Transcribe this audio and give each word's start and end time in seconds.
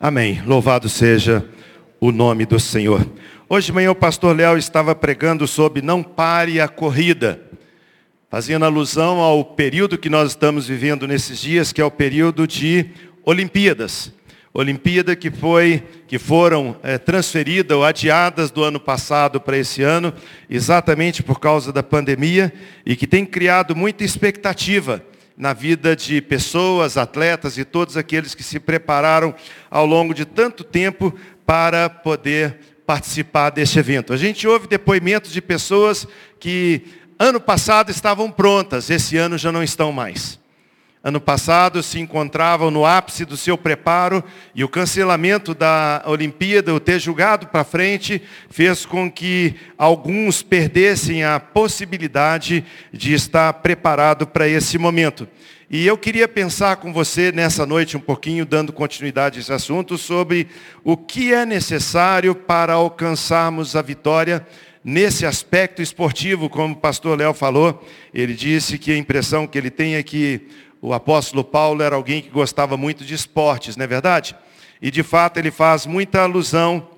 Amém. 0.00 0.40
Louvado 0.46 0.88
seja 0.88 1.44
o 1.98 2.12
nome 2.12 2.46
do 2.46 2.60
Senhor. 2.60 3.04
Hoje 3.48 3.66
de 3.66 3.72
manhã 3.72 3.90
o 3.90 3.96
pastor 3.96 4.36
Léo 4.36 4.56
estava 4.56 4.94
pregando 4.94 5.44
sobre 5.48 5.82
não 5.82 6.04
pare 6.04 6.60
a 6.60 6.68
corrida, 6.68 7.42
fazendo 8.30 8.64
alusão 8.64 9.18
ao 9.18 9.44
período 9.44 9.98
que 9.98 10.08
nós 10.08 10.30
estamos 10.30 10.68
vivendo 10.68 11.08
nesses 11.08 11.40
dias, 11.40 11.72
que 11.72 11.80
é 11.80 11.84
o 11.84 11.90
período 11.90 12.46
de 12.46 12.86
Olimpíadas. 13.24 14.12
Olimpíada 14.54 15.16
que 15.16 15.32
foi, 15.32 15.82
que 16.06 16.16
foram 16.16 16.76
é, 16.84 16.96
transferidas 16.96 17.76
ou 17.76 17.84
adiadas 17.84 18.52
do 18.52 18.62
ano 18.62 18.78
passado 18.78 19.40
para 19.40 19.58
esse 19.58 19.82
ano, 19.82 20.14
exatamente 20.48 21.24
por 21.24 21.40
causa 21.40 21.72
da 21.72 21.82
pandemia, 21.82 22.52
e 22.86 22.94
que 22.94 23.06
tem 23.06 23.26
criado 23.26 23.74
muita 23.74 24.04
expectativa 24.04 25.02
na 25.38 25.52
vida 25.52 25.94
de 25.94 26.20
pessoas, 26.20 26.96
atletas 26.96 27.56
e 27.56 27.64
todos 27.64 27.96
aqueles 27.96 28.34
que 28.34 28.42
se 28.42 28.58
prepararam 28.58 29.32
ao 29.70 29.86
longo 29.86 30.12
de 30.12 30.24
tanto 30.24 30.64
tempo 30.64 31.14
para 31.46 31.88
poder 31.88 32.58
participar 32.84 33.50
deste 33.50 33.78
evento. 33.78 34.12
A 34.12 34.16
gente 34.16 34.48
ouve 34.48 34.66
depoimentos 34.66 35.30
de 35.30 35.40
pessoas 35.40 36.08
que 36.40 36.82
ano 37.18 37.40
passado 37.40 37.90
estavam 37.90 38.30
prontas, 38.32 38.90
esse 38.90 39.16
ano 39.16 39.38
já 39.38 39.52
não 39.52 39.62
estão 39.62 39.92
mais. 39.92 40.40
Ano 41.02 41.20
passado 41.20 41.80
se 41.80 42.00
encontravam 42.00 42.72
no 42.72 42.84
ápice 42.84 43.24
do 43.24 43.36
seu 43.36 43.56
preparo 43.56 44.22
e 44.52 44.64
o 44.64 44.68
cancelamento 44.68 45.54
da 45.54 46.02
Olimpíada, 46.06 46.74
o 46.74 46.80
ter 46.80 46.98
julgado 46.98 47.46
para 47.46 47.62
frente, 47.62 48.20
fez 48.50 48.84
com 48.84 49.08
que 49.08 49.54
alguns 49.78 50.42
perdessem 50.42 51.22
a 51.22 51.38
possibilidade 51.38 52.64
de 52.92 53.14
estar 53.14 53.52
preparado 53.54 54.26
para 54.26 54.48
esse 54.48 54.76
momento. 54.76 55.28
E 55.70 55.86
eu 55.86 55.96
queria 55.96 56.26
pensar 56.26 56.76
com 56.76 56.92
você 56.92 57.30
nessa 57.30 57.64
noite 57.64 57.96
um 57.96 58.00
pouquinho, 58.00 58.44
dando 58.44 58.72
continuidade 58.72 59.38
a 59.38 59.40
esse 59.40 59.52
assunto, 59.52 59.96
sobre 59.96 60.48
o 60.82 60.96
que 60.96 61.32
é 61.32 61.46
necessário 61.46 62.34
para 62.34 62.72
alcançarmos 62.72 63.76
a 63.76 63.82
vitória 63.82 64.44
nesse 64.82 65.26
aspecto 65.26 65.82
esportivo, 65.82 66.48
como 66.48 66.72
o 66.74 66.78
pastor 66.78 67.18
Léo 67.18 67.34
falou. 67.34 67.86
Ele 68.14 68.32
disse 68.32 68.78
que 68.78 68.90
a 68.90 68.96
impressão 68.96 69.46
que 69.46 69.58
ele 69.58 69.70
tem 69.70 69.96
é 69.96 70.02
que 70.02 70.48
o 70.80 70.92
apóstolo 70.92 71.42
Paulo 71.42 71.82
era 71.82 71.96
alguém 71.96 72.22
que 72.22 72.30
gostava 72.30 72.76
muito 72.76 73.04
de 73.04 73.14
esportes, 73.14 73.76
não 73.76 73.84
é 73.84 73.86
verdade? 73.86 74.36
E 74.80 74.90
de 74.90 75.02
fato 75.02 75.38
ele 75.38 75.50
faz 75.50 75.86
muita 75.86 76.22
alusão, 76.22 76.88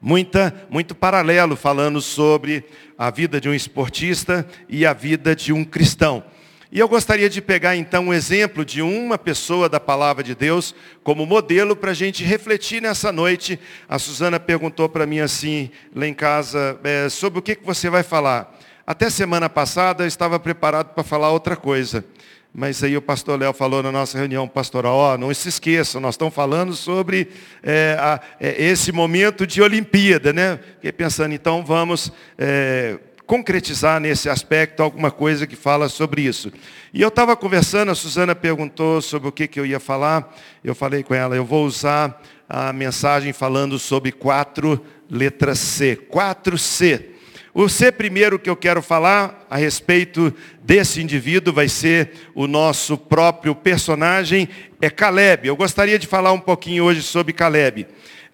muita, 0.00 0.66
muito 0.68 0.94
paralelo 0.94 1.56
falando 1.56 2.00
sobre 2.00 2.64
a 2.96 3.10
vida 3.10 3.40
de 3.40 3.48
um 3.48 3.54
esportista 3.54 4.46
e 4.68 4.84
a 4.84 4.92
vida 4.92 5.34
de 5.34 5.52
um 5.52 5.64
cristão. 5.64 6.22
E 6.70 6.78
eu 6.78 6.86
gostaria 6.86 7.30
de 7.30 7.40
pegar 7.40 7.76
então 7.76 8.08
um 8.08 8.12
exemplo 8.12 8.62
de 8.62 8.82
uma 8.82 9.16
pessoa 9.16 9.70
da 9.70 9.80
palavra 9.80 10.22
de 10.22 10.34
Deus 10.34 10.74
como 11.02 11.24
modelo 11.24 11.74
para 11.74 11.92
a 11.92 11.94
gente 11.94 12.22
refletir 12.22 12.82
nessa 12.82 13.10
noite. 13.10 13.58
A 13.88 13.98
Suzana 13.98 14.38
perguntou 14.38 14.86
para 14.86 15.06
mim 15.06 15.20
assim, 15.20 15.70
lá 15.94 16.06
em 16.06 16.12
casa, 16.12 16.78
é, 16.84 17.08
sobre 17.08 17.38
o 17.38 17.42
que, 17.42 17.54
que 17.54 17.64
você 17.64 17.88
vai 17.88 18.02
falar. 18.02 18.54
Até 18.86 19.08
semana 19.08 19.48
passada 19.48 20.04
eu 20.04 20.08
estava 20.08 20.38
preparado 20.38 20.92
para 20.92 21.02
falar 21.02 21.30
outra 21.30 21.56
coisa. 21.56 22.04
Mas 22.52 22.82
aí 22.82 22.96
o 22.96 23.02
pastor 23.02 23.38
Léo 23.38 23.52
falou 23.52 23.82
na 23.82 23.92
nossa 23.92 24.18
reunião 24.18 24.48
pastoral, 24.48 24.96
ó, 24.96 25.18
não 25.18 25.32
se 25.32 25.48
esqueçam, 25.48 26.00
nós 26.00 26.14
estamos 26.14 26.34
falando 26.34 26.74
sobre 26.74 27.28
é, 27.62 27.96
a, 28.00 28.20
é, 28.40 28.64
esse 28.64 28.90
momento 28.90 29.46
de 29.46 29.62
Olimpíada, 29.62 30.32
né? 30.32 30.58
Fiquei 30.74 30.92
pensando, 30.92 31.34
então 31.34 31.64
vamos 31.64 32.10
é, 32.36 32.98
concretizar 33.26 34.00
nesse 34.00 34.30
aspecto 34.30 34.82
alguma 34.82 35.10
coisa 35.10 35.46
que 35.46 35.54
fala 35.54 35.88
sobre 35.88 36.22
isso. 36.22 36.50
E 36.92 37.02
eu 37.02 37.08
estava 37.08 37.36
conversando, 37.36 37.90
a 37.90 37.94
Suzana 37.94 38.34
perguntou 38.34 39.02
sobre 39.02 39.28
o 39.28 39.32
que, 39.32 39.46
que 39.46 39.60
eu 39.60 39.66
ia 39.66 39.78
falar, 39.78 40.34
eu 40.64 40.74
falei 40.74 41.02
com 41.02 41.14
ela, 41.14 41.36
eu 41.36 41.44
vou 41.44 41.66
usar 41.66 42.20
a 42.48 42.72
mensagem 42.72 43.32
falando 43.34 43.78
sobre 43.78 44.10
quatro 44.10 44.82
letras 45.10 45.58
C. 45.58 45.96
4C. 46.10 47.17
O 47.60 47.68
C 47.68 47.90
primeiro 47.90 48.38
que 48.38 48.48
eu 48.48 48.54
quero 48.54 48.80
falar 48.80 49.44
a 49.50 49.56
respeito 49.56 50.32
desse 50.62 51.02
indivíduo 51.02 51.52
vai 51.52 51.68
ser 51.68 52.12
o 52.32 52.46
nosso 52.46 52.96
próprio 52.96 53.52
personagem, 53.52 54.48
é 54.80 54.88
Caleb. 54.88 55.48
Eu 55.48 55.56
gostaria 55.56 55.98
de 55.98 56.06
falar 56.06 56.30
um 56.30 56.38
pouquinho 56.38 56.84
hoje 56.84 57.02
sobre 57.02 57.32
Caleb. 57.32 57.88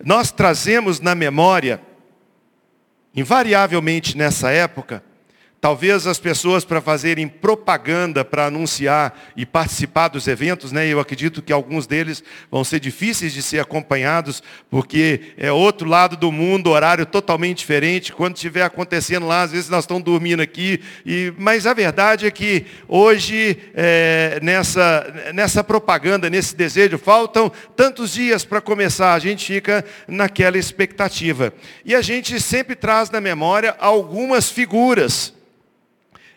Nós 0.05 0.31
trazemos 0.31 1.01
na 1.01 1.15
memória, 1.15 1.81
invariavelmente 3.17 4.15
nessa 4.15 4.51
época, 4.51 5.03
Talvez 5.65 6.07
as 6.07 6.19
pessoas 6.19 6.63
para 6.63 6.79
fazerem 6.83 7.27
propaganda, 7.27 8.23
para 8.23 8.49
anunciar 8.49 9.19
e 9.35 9.47
participar 9.47 10.09
dos 10.09 10.29
eventos, 10.29 10.71
né? 10.73 10.87
Eu 10.87 11.01
acredito 11.01 11.41
que 11.41 11.51
alguns 11.51 11.87
deles 11.87 12.23
vão 12.51 12.63
ser 12.63 12.79
difíceis 12.79 13.33
de 13.33 13.41
ser 13.41 13.61
acompanhados, 13.61 14.43
porque 14.69 15.33
é 15.39 15.51
outro 15.51 15.89
lado 15.89 16.19
do 16.19 16.31
mundo, 16.31 16.69
horário 16.69 17.07
totalmente 17.07 17.61
diferente. 17.61 18.13
Quando 18.13 18.37
estiver 18.37 18.63
acontecendo 18.63 19.27
lá, 19.27 19.41
às 19.41 19.53
vezes 19.53 19.71
nós 19.71 19.85
estamos 19.85 20.05
dormindo 20.05 20.43
aqui. 20.43 20.83
E, 21.07 21.33
mas 21.39 21.67
a 21.67 21.73
verdade 21.73 22.27
é 22.27 22.31
que 22.31 22.67
hoje, 22.87 23.57
é, 23.75 24.39
nessa, 24.43 25.31
nessa 25.33 25.65
propaganda, 25.65 26.29
nesse 26.29 26.55
desejo, 26.55 26.99
faltam 26.99 27.51
tantos 27.75 28.13
dias 28.13 28.45
para 28.45 28.61
começar, 28.61 29.15
a 29.15 29.19
gente 29.19 29.47
fica 29.47 29.83
naquela 30.07 30.59
expectativa. 30.59 31.55
E 31.87 31.95
a 31.95 32.03
gente 32.03 32.39
sempre 32.39 32.77
traz 32.77 33.09
na 33.09 33.19
memória 33.19 33.75
algumas 33.79 34.51
figuras 34.51 35.33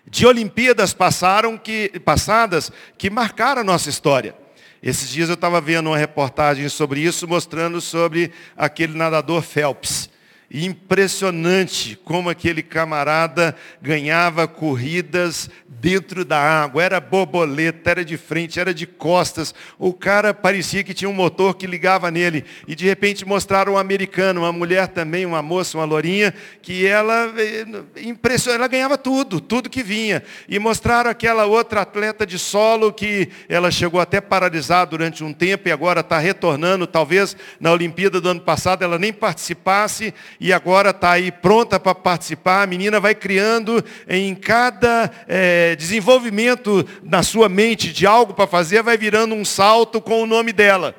de 0.09 0.25
Olimpíadas 0.25 0.93
passaram 0.93 1.57
que, 1.57 1.99
passadas 2.03 2.71
que 2.97 3.09
marcaram 3.09 3.61
a 3.61 3.63
nossa 3.63 3.89
história. 3.89 4.35
Esses 4.81 5.09
dias 5.09 5.27
eu 5.27 5.35
estava 5.35 5.59
vendo 5.59 5.87
uma 5.87 5.97
reportagem 5.97 6.69
sobre 6.69 7.01
isso, 7.01 7.27
mostrando 7.27 7.81
sobre 7.81 8.31
aquele 8.55 8.95
nadador 8.97 9.41
Phelps. 9.41 10.09
Impressionante 10.49 11.99
como 12.05 12.29
aquele 12.29 12.63
camarada 12.63 13.53
ganhava 13.81 14.47
corridas 14.47 15.49
dentro 15.67 16.23
da 16.23 16.39
água. 16.39 16.83
Era 16.83 16.99
borboleta, 16.99 17.91
era 17.91 18.05
de 18.05 18.17
frente, 18.17 18.59
era 18.59 18.73
de 18.73 18.85
costas. 18.85 19.53
O 19.77 19.93
cara 19.93 20.33
parecia 20.33 20.83
que 20.83 20.93
tinha 20.93 21.09
um 21.09 21.13
motor 21.13 21.55
que 21.55 21.67
ligava 21.67 22.09
nele. 22.09 22.45
E 22.67 22.75
de 22.75 22.85
repente 22.85 23.25
mostraram 23.25 23.73
um 23.73 23.77
americano, 23.77 24.41
uma 24.41 24.51
mulher 24.51 24.87
também, 24.87 25.25
uma 25.25 25.41
moça, 25.41 25.77
uma 25.77 25.85
lourinha, 25.85 26.33
que 26.61 26.85
ela 26.85 27.33
eh, 27.37 27.65
impressionou, 28.03 28.55
ela 28.55 28.67
ganhava 28.67 28.97
tudo, 28.97 29.39
tudo 29.39 29.69
que 29.69 29.83
vinha. 29.83 30.23
E 30.47 30.57
mostraram 30.59 31.09
aquela 31.09 31.45
outra 31.45 31.81
atleta 31.81 32.25
de 32.25 32.39
solo 32.39 32.91
que 32.93 33.29
ela 33.49 33.69
chegou 33.69 33.99
até 33.99 34.21
paralisar 34.21 34.87
durante 34.87 35.23
um 35.23 35.33
tempo 35.33 35.67
e 35.67 35.71
agora 35.71 35.99
está 35.99 36.17
retornando. 36.17 36.87
Talvez 36.87 37.35
na 37.59 37.71
Olimpíada 37.71 38.19
do 38.19 38.29
ano 38.29 38.41
passado 38.41 38.83
ela 38.83 38.97
nem 38.97 39.13
participasse 39.13 40.13
e 40.39 40.53
agora 40.53 40.91
está 40.91 41.11
aí 41.11 41.31
pronta 41.31 41.79
para 41.79 41.95
participar. 41.95 42.63
A 42.63 42.67
menina 42.67 42.99
vai 42.99 43.15
criando 43.15 43.83
em 44.07 44.35
cada 44.35 45.11
é, 45.27 45.75
desenvolvimento 45.75 46.87
na 47.03 47.23
sua 47.23 47.49
mente 47.49 47.91
de 47.91 48.05
algo 48.05 48.33
para 48.33 48.47
fazer, 48.47 48.83
vai 48.83 48.97
virando 48.97 49.33
um 49.35 49.45
salto 49.45 49.99
com 50.01 50.21
o 50.21 50.27
nome 50.27 50.53
dela. 50.53 50.95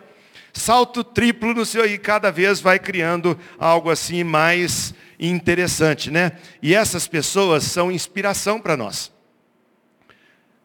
Salto 0.53 1.04
triplo 1.04 1.54
no 1.54 1.65
seu 1.65 1.87
e 1.87 1.98
cada 1.98 2.32
vez 2.32 2.60
vai 2.60 2.78
criando 2.78 3.38
algo 3.59 3.91
assim 3.91 4.25
mais 4.25 4.93
interessante, 5.19 6.10
né? 6.10 6.32
E 6.62 6.75
essas 6.75 7.06
pessoas 7.06 7.65
são 7.65 7.93
inspiração 7.93 8.60
para 8.60 8.77
nós. 8.77 9.12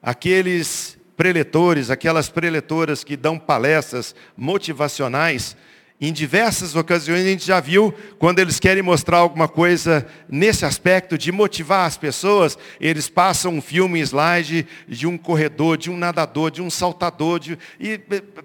Aqueles 0.02 0.98
preletores, 1.16 1.90
aquelas 1.90 2.30
preletoras 2.30 3.04
que 3.04 3.16
dão 3.16 3.38
palestras 3.38 4.16
motivacionais, 4.36 5.56
em 6.02 6.12
diversas 6.12 6.76
ocasiões 6.76 7.22
a 7.22 7.30
gente 7.30 7.46
já 7.46 7.60
viu, 7.60 7.94
quando 8.20 8.40
eles 8.40 8.60
querem 8.60 8.84
mostrar 8.84 9.18
alguma 9.18 9.48
coisa 9.48 10.06
nesse 10.28 10.66
aspecto 10.66 11.18
de 11.18 11.32
motivar 11.32 11.86
as 11.86 11.96
pessoas, 11.96 12.58
eles 12.80 13.08
passam 13.08 13.54
um 13.54 13.62
filme, 13.62 14.02
slide 14.02 14.68
de 14.88 15.08
um 15.08 15.18
corredor, 15.18 15.78
de 15.78 15.90
um 15.90 15.98
nadador, 15.98 16.52
de 16.52 16.62
um 16.62 16.70
saltador, 16.70 17.40
de, 17.40 17.58
e 17.80 17.98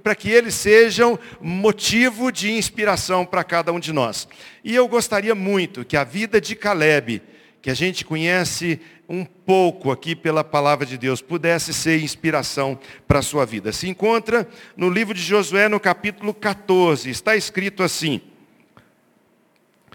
para 0.03 0.15
que 0.15 0.31
eles 0.31 0.55
sejam 0.55 1.19
motivo 1.41 2.31
de 2.31 2.53
inspiração 2.53 3.27
para 3.27 3.43
cada 3.43 3.73
um 3.73 3.81
de 3.81 3.93
nós. 3.93 4.29
E 4.63 4.75
eu 4.75 4.87
gostaria 4.87 5.35
muito 5.35 5.85
que 5.85 5.97
a 5.97 6.05
vida 6.05 6.41
de 6.41 6.55
Caleb, 6.55 7.23
que 7.61 7.71
a 7.71 7.75
gente 7.75 8.05
conhece 8.05 8.81
um 9.09 9.25
pouco 9.25 9.91
aqui 9.91 10.15
pela 10.15 10.45
palavra 10.45 10.85
de 10.85 10.99
Deus, 10.99 11.23
pudesse 11.23 11.73
ser 11.73 12.01
inspiração 12.03 12.79
para 13.07 13.21
a 13.21 13.23
sua 13.23 13.47
vida. 13.47 13.73
Se 13.73 13.89
encontra 13.89 14.47
no 14.77 14.91
livro 14.91 15.15
de 15.15 15.23
Josué, 15.23 15.69
no 15.69 15.81
capítulo 15.81 16.35
14, 16.35 17.09
está 17.09 17.35
escrito 17.35 17.83
assim: 17.83 18.21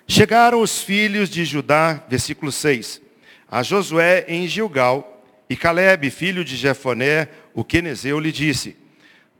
Chegaram 0.07 0.61
os 0.61 0.81
filhos 0.81 1.29
de 1.29 1.45
Judá, 1.45 2.03
versículo 2.09 2.51
6, 2.51 3.01
a 3.49 3.63
Josué 3.63 4.25
em 4.27 4.47
Gilgal, 4.47 5.23
e 5.49 5.55
Caleb, 5.55 6.09
filho 6.09 6.43
de 6.43 6.55
Jefoné, 6.55 7.29
o 7.53 7.63
quenezeu, 7.63 8.19
lhe 8.19 8.31
disse: 8.31 8.75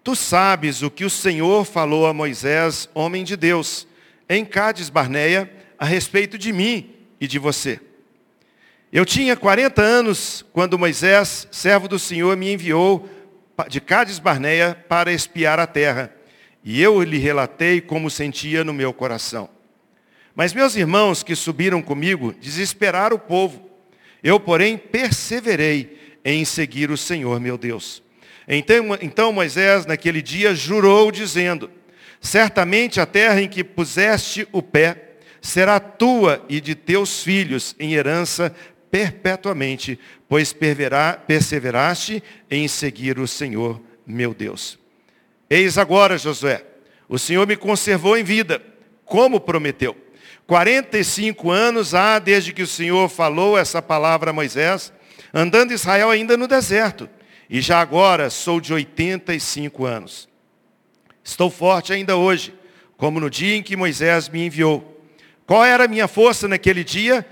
Tu 0.03 0.15
sabes 0.15 0.83
o 0.83 0.91
que 0.91 1.03
o 1.03 1.09
Senhor 1.09 1.65
falou 1.65 2.05
a 2.05 2.13
Moisés, 2.13 2.87
homem 2.93 3.23
de 3.23 3.35
Deus, 3.35 3.87
em 4.29 4.45
Cádiz 4.45 4.89
Barneia, 4.89 5.51
a 5.79 5.85
respeito 5.85 6.37
de 6.37 6.53
mim 6.53 6.91
e 7.19 7.25
de 7.25 7.39
você. 7.39 7.79
Eu 8.95 9.05
tinha 9.05 9.35
40 9.35 9.81
anos 9.81 10.45
quando 10.53 10.77
Moisés, 10.77 11.47
servo 11.49 11.87
do 11.87 11.97
Senhor, 11.97 12.37
me 12.37 12.53
enviou 12.53 13.09
de 13.67 13.81
Cádiz 13.81 14.19
Barneia 14.19 14.77
para 14.87 15.11
espiar 15.11 15.59
a 15.59 15.65
terra. 15.65 16.13
e 16.63 16.79
eu 16.79 17.01
lhe 17.01 17.17
relatei 17.17 17.81
como 17.81 18.07
sentia 18.07 18.63
no 18.63 18.71
meu 18.71 18.93
coração. 18.93 19.49
Mas 20.35 20.53
meus 20.53 20.75
irmãos 20.75 21.23
que 21.23 21.35
subiram 21.35 21.81
comigo 21.81 22.35
desesperaram 22.39 23.15
o 23.15 23.19
povo. 23.19 23.67
Eu, 24.21 24.39
porém, 24.39 24.77
perseverei 24.77 25.97
em 26.23 26.45
seguir 26.45 26.91
o 26.91 26.97
Senhor 26.97 27.39
meu 27.39 27.57
Deus. 27.57 28.03
Então, 28.47 28.95
então 29.01 29.33
Moisés, 29.33 29.87
naquele 29.87 30.21
dia, 30.21 30.53
jurou, 30.53 31.11
dizendo: 31.11 31.71
Certamente 32.21 33.01
a 33.01 33.07
terra 33.07 33.41
em 33.41 33.49
que 33.49 33.63
puseste 33.63 34.47
o 34.51 34.61
pé 34.61 35.13
será 35.43 35.77
tua 35.77 36.43
e 36.47 36.61
de 36.61 36.73
teus 36.73 37.21
filhos 37.21 37.75
em 37.77 37.93
herança 37.93 38.55
perpetuamente, 38.93 39.99
pois 40.29 40.55
perseveraste 41.25 42.21
em 42.47 42.67
seguir 42.67 43.17
o 43.17 43.27
Senhor 43.27 43.81
meu 44.05 44.35
Deus. 44.35 44.77
Eis 45.49 45.79
agora, 45.79 46.15
Josué, 46.15 46.63
o 47.09 47.17
Senhor 47.17 47.47
me 47.47 47.55
conservou 47.55 48.15
em 48.15 48.23
vida, 48.23 48.61
como 49.03 49.39
prometeu. 49.39 49.97
45 50.45 51.49
anos 51.49 51.95
há 51.95 52.19
desde 52.19 52.53
que 52.53 52.61
o 52.61 52.67
Senhor 52.67 53.09
falou 53.09 53.57
essa 53.57 53.81
palavra 53.81 54.29
a 54.29 54.33
Moisés, 54.33 54.93
andando 55.33 55.73
Israel 55.73 56.11
ainda 56.11 56.37
no 56.37 56.47
deserto, 56.47 57.09
e 57.49 57.61
já 57.61 57.81
agora 57.81 58.29
sou 58.29 58.61
de 58.61 58.71
85 58.73 59.85
anos. 59.85 60.29
Estou 61.23 61.49
forte 61.49 61.93
ainda 61.93 62.15
hoje, 62.15 62.53
como 62.95 63.19
no 63.19 63.27
dia 63.27 63.55
em 63.55 63.63
que 63.63 63.75
Moisés 63.75 64.29
me 64.29 64.45
enviou. 64.45 65.03
Qual 65.47 65.65
era 65.65 65.85
a 65.85 65.87
minha 65.87 66.07
força 66.07 66.47
naquele 66.47 66.83
dia? 66.83 67.25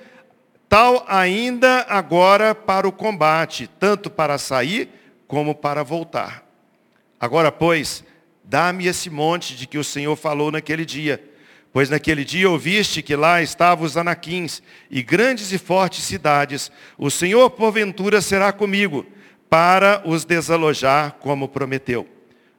Tal 0.71 1.03
ainda 1.06 1.85
agora 1.89 2.56
para 2.56 2.88
o 2.88 2.94
combate, 2.94 3.69
tanto 3.77 4.09
para 4.09 4.38
sair 4.38 4.88
como 5.27 5.53
para 5.53 5.83
voltar. 5.83 6.47
Agora, 7.19 7.51
pois, 7.51 8.06
dá-me 8.41 8.88
esse 8.88 9.09
monte 9.09 9.53
de 9.57 9.68
que 9.68 9.77
o 9.77 9.83
Senhor 9.83 10.15
falou 10.15 10.50
naquele 10.50 10.85
dia. 10.85 11.21
Pois 11.73 11.89
naquele 11.89 12.23
dia 12.23 12.50
ouviste 12.50 13.01
que 13.01 13.18
lá 13.18 13.41
estavam 13.41 13.83
os 13.83 13.97
anaquins 13.97 14.63
e 14.89 15.03
grandes 15.03 15.51
e 15.51 15.57
fortes 15.57 16.06
cidades. 16.06 16.71
O 16.97 17.12
Senhor, 17.12 17.50
porventura, 17.50 18.21
será 18.21 18.53
comigo, 18.53 19.06
para 19.50 20.01
os 20.06 20.23
desalojar, 20.23 21.18
como 21.19 21.50
prometeu. 21.50 22.07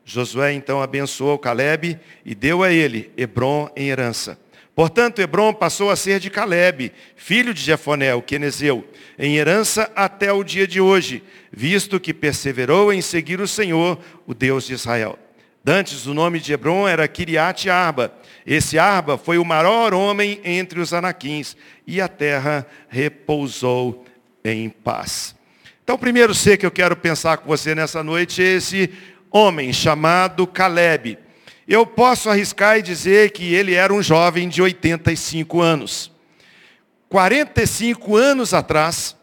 Josué 0.05 0.53
então 0.53 0.83
abençoou 0.83 1.39
Caleb 1.39 1.99
e 2.27 2.35
deu 2.35 2.63
a 2.63 2.71
ele 2.71 3.11
Hebron 3.17 3.71
em 3.75 3.89
herança. 3.89 4.39
Portanto, 4.75 5.21
Hebron 5.21 5.53
passou 5.53 5.91
a 5.91 5.97
ser 5.97 6.19
de 6.19 6.31
Caleb, 6.31 6.93
filho 7.15 7.53
de 7.53 7.61
Jefoné, 7.61 8.15
o 8.15 8.23
quenezeu, 8.23 8.89
em 9.19 9.37
herança 9.37 9.93
até 9.95 10.33
o 10.33 10.43
dia 10.43 10.67
de 10.67 10.81
hoje, 10.81 11.23
visto 11.53 12.01
que 12.01 12.15
perseverou 12.15 12.91
em 12.91 13.03
seguir 13.03 13.41
o 13.41 13.47
Senhor, 13.47 13.99
o 14.27 14.33
Deus 14.33 14.67
de 14.67 14.73
Israel. 14.73 15.19
Dantes, 15.63 16.07
o 16.07 16.15
nome 16.15 16.41
de 16.41 16.53
Hebron 16.53 16.89
era 16.89 17.07
Kiriat 17.07 17.69
Arba. 17.69 18.13
Esse 18.47 18.79
Arba 18.79 19.19
foi 19.19 19.39
o 19.39 19.45
maior 19.45 19.93
homem 19.93 20.41
entre 20.43 20.81
os 20.81 20.95
anaquins, 20.95 21.55
e 21.87 22.01
a 22.01 22.09
terra 22.09 22.67
repousou 22.89 24.05
em 24.43 24.71
paz. 24.71 25.37
Então, 25.85 25.97
o 25.97 25.99
primeiro 25.99 26.35
ser 26.35 26.57
que 26.57 26.65
eu 26.65 26.71
quero 26.71 26.97
pensar 26.97 27.37
com 27.37 27.47
você 27.47 27.75
nessa 27.75 28.03
noite 28.03 28.43
é 28.43 28.55
esse 28.55 28.91
homem 29.31 29.73
chamado 29.73 30.47
Caleb. 30.47 31.19
Eu 31.67 31.87
posso 31.87 32.29
arriscar 32.29 32.79
e 32.79 32.83
dizer 32.83 33.31
que 33.31 33.55
ele 33.55 33.75
era 33.75 33.93
um 33.93 34.03
jovem 34.03 34.49
de 34.49 34.61
85 34.61 35.61
anos. 35.61 36.11
45 37.09 38.17
anos 38.17 38.53
atrás, 38.53 39.17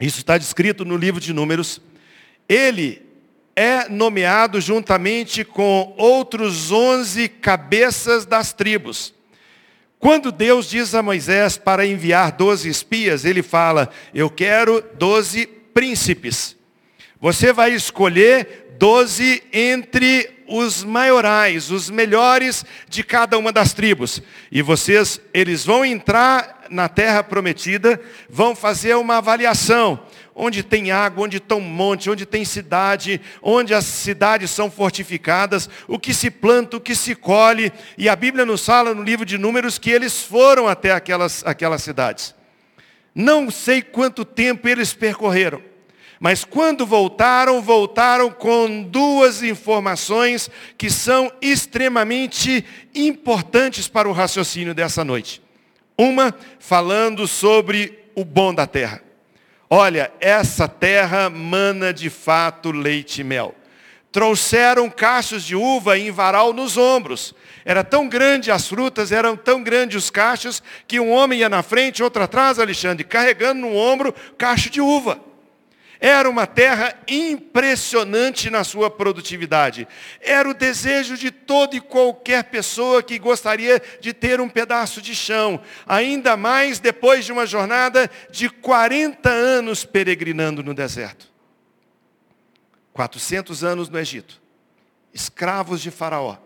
isso 0.00 0.18
está 0.18 0.38
descrito 0.38 0.84
no 0.84 0.96
livro 0.96 1.20
de 1.20 1.32
Números, 1.32 1.80
ele 2.48 3.02
é 3.56 3.88
nomeado 3.88 4.60
juntamente 4.60 5.42
com 5.42 5.94
outros 5.96 6.70
11 6.70 7.28
cabeças 7.28 8.24
das 8.24 8.52
tribos. 8.52 9.12
Quando 9.98 10.30
Deus 10.30 10.70
diz 10.70 10.94
a 10.94 11.02
Moisés 11.02 11.58
para 11.58 11.84
enviar 11.84 12.30
12 12.32 12.68
espias, 12.68 13.24
ele 13.24 13.42
fala: 13.42 13.90
Eu 14.14 14.30
quero 14.30 14.84
12 14.94 15.46
príncipes. 15.74 16.56
Você 17.20 17.52
vai 17.52 17.72
escolher 17.72 18.76
12 18.78 19.42
entre 19.52 20.37
os 20.48 20.82
maiorais, 20.82 21.70
os 21.70 21.90
melhores 21.90 22.64
de 22.88 23.04
cada 23.04 23.36
uma 23.36 23.52
das 23.52 23.72
tribos. 23.72 24.22
E 24.50 24.62
vocês, 24.62 25.20
eles 25.32 25.64
vão 25.64 25.84
entrar 25.84 26.64
na 26.70 26.88
terra 26.88 27.22
prometida, 27.22 28.00
vão 28.28 28.56
fazer 28.56 28.94
uma 28.96 29.18
avaliação. 29.18 30.00
Onde 30.34 30.62
tem 30.62 30.90
água, 30.92 31.24
onde 31.24 31.40
tem 31.40 31.60
monte, 31.60 32.08
onde 32.08 32.24
tem 32.24 32.44
cidade, 32.44 33.20
onde 33.42 33.74
as 33.74 33.84
cidades 33.84 34.50
são 34.50 34.70
fortificadas, 34.70 35.68
o 35.88 35.98
que 35.98 36.14
se 36.14 36.30
planta, 36.30 36.76
o 36.76 36.80
que 36.80 36.94
se 36.94 37.14
colhe. 37.14 37.72
E 37.96 38.08
a 38.08 38.14
Bíblia 38.14 38.46
nos 38.46 38.64
fala 38.64 38.94
no 38.94 39.02
livro 39.02 39.26
de 39.26 39.36
Números 39.36 39.78
que 39.78 39.90
eles 39.90 40.22
foram 40.22 40.68
até 40.68 40.92
aquelas, 40.92 41.44
aquelas 41.44 41.82
cidades. 41.82 42.34
Não 43.14 43.50
sei 43.50 43.82
quanto 43.82 44.24
tempo 44.24 44.68
eles 44.68 44.94
percorreram. 44.94 45.60
Mas 46.20 46.44
quando 46.44 46.84
voltaram, 46.84 47.62
voltaram 47.62 48.30
com 48.30 48.82
duas 48.82 49.42
informações 49.42 50.50
que 50.76 50.90
são 50.90 51.30
extremamente 51.40 52.64
importantes 52.94 53.86
para 53.86 54.08
o 54.08 54.12
raciocínio 54.12 54.74
dessa 54.74 55.04
noite. 55.04 55.40
Uma 55.96 56.34
falando 56.58 57.26
sobre 57.28 57.98
o 58.14 58.24
bom 58.24 58.52
da 58.52 58.66
terra. 58.66 59.02
Olha, 59.70 60.10
essa 60.20 60.66
terra 60.66 61.30
mana 61.30 61.92
de 61.92 62.10
fato 62.10 62.72
leite 62.72 63.20
e 63.20 63.24
mel. 63.24 63.54
Trouxeram 64.10 64.88
cachos 64.88 65.44
de 65.44 65.54
uva 65.54 65.98
em 65.98 66.10
varal 66.10 66.52
nos 66.52 66.76
ombros. 66.76 67.34
Era 67.64 67.84
tão 67.84 68.08
grande 68.08 68.50
as 68.50 68.66
frutas, 68.66 69.12
eram 69.12 69.36
tão 69.36 69.62
grandes 69.62 70.04
os 70.04 70.10
cachos, 70.10 70.62
que 70.88 70.98
um 70.98 71.12
homem 71.12 71.40
ia 71.40 71.48
na 71.48 71.62
frente, 71.62 72.02
outro 72.02 72.22
atrás, 72.22 72.58
Alexandre, 72.58 73.04
carregando 73.04 73.60
no 73.60 73.76
ombro 73.76 74.14
cacho 74.36 74.70
de 74.70 74.80
uva. 74.80 75.27
Era 76.00 76.30
uma 76.30 76.46
terra 76.46 76.94
impressionante 77.08 78.50
na 78.50 78.62
sua 78.62 78.88
produtividade. 78.88 79.88
Era 80.20 80.48
o 80.48 80.54
desejo 80.54 81.16
de 81.16 81.32
toda 81.32 81.74
e 81.74 81.80
qualquer 81.80 82.44
pessoa 82.44 83.02
que 83.02 83.18
gostaria 83.18 83.82
de 84.00 84.12
ter 84.12 84.40
um 84.40 84.48
pedaço 84.48 85.02
de 85.02 85.12
chão, 85.14 85.60
ainda 85.86 86.36
mais 86.36 86.78
depois 86.78 87.24
de 87.24 87.32
uma 87.32 87.46
jornada 87.46 88.08
de 88.30 88.48
40 88.48 89.28
anos 89.28 89.84
peregrinando 89.84 90.62
no 90.62 90.72
deserto. 90.72 91.26
400 92.92 93.64
anos 93.64 93.88
no 93.88 93.98
Egito, 93.98 94.40
escravos 95.12 95.80
de 95.80 95.90
Faraó. 95.90 96.36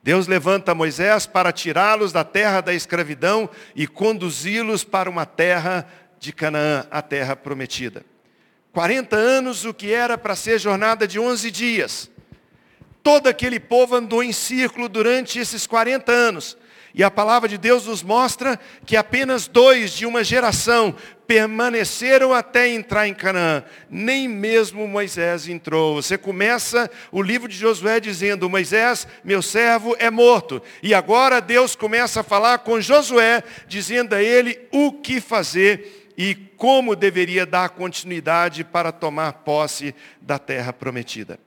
Deus 0.00 0.28
levanta 0.28 0.74
Moisés 0.74 1.26
para 1.26 1.50
tirá-los 1.50 2.12
da 2.12 2.22
terra 2.22 2.60
da 2.60 2.72
escravidão 2.72 3.50
e 3.74 3.88
conduzi-los 3.88 4.84
para 4.84 5.10
uma 5.10 5.26
terra 5.26 5.88
de 6.20 6.32
Canaã, 6.32 6.86
a 6.88 7.02
terra 7.02 7.34
prometida. 7.34 8.04
40 8.76 9.16
anos, 9.16 9.64
o 9.64 9.72
que 9.72 9.90
era 9.90 10.18
para 10.18 10.36
ser 10.36 10.58
jornada 10.58 11.08
de 11.08 11.18
11 11.18 11.50
dias. 11.50 12.10
Todo 13.02 13.26
aquele 13.26 13.58
povo 13.58 13.96
andou 13.96 14.22
em 14.22 14.34
círculo 14.34 14.86
durante 14.86 15.38
esses 15.38 15.66
40 15.66 16.12
anos. 16.12 16.58
E 16.94 17.02
a 17.02 17.10
palavra 17.10 17.48
de 17.48 17.56
Deus 17.56 17.86
nos 17.86 18.02
mostra 18.02 18.60
que 18.84 18.94
apenas 18.94 19.48
dois 19.48 19.92
de 19.92 20.04
uma 20.04 20.22
geração 20.22 20.94
permaneceram 21.26 22.34
até 22.34 22.68
entrar 22.68 23.08
em 23.08 23.14
Canaã. 23.14 23.64
Nem 23.88 24.28
mesmo 24.28 24.86
Moisés 24.86 25.48
entrou. 25.48 25.94
Você 25.94 26.18
começa 26.18 26.90
o 27.10 27.22
livro 27.22 27.48
de 27.48 27.56
Josué 27.56 27.98
dizendo: 27.98 28.50
Moisés, 28.50 29.08
meu 29.24 29.40
servo, 29.40 29.96
é 29.98 30.10
morto. 30.10 30.60
E 30.82 30.92
agora 30.92 31.40
Deus 31.40 31.74
começa 31.74 32.20
a 32.20 32.22
falar 32.22 32.58
com 32.58 32.78
Josué, 32.78 33.42
dizendo 33.66 34.14
a 34.14 34.22
ele 34.22 34.68
o 34.70 34.92
que 34.92 35.18
fazer 35.18 36.05
e 36.16 36.34
como 36.34 36.96
deveria 36.96 37.44
dar 37.44 37.70
continuidade 37.70 38.64
para 38.64 38.90
tomar 38.90 39.32
posse 39.32 39.94
da 40.20 40.38
terra 40.38 40.72
prometida. 40.72 41.38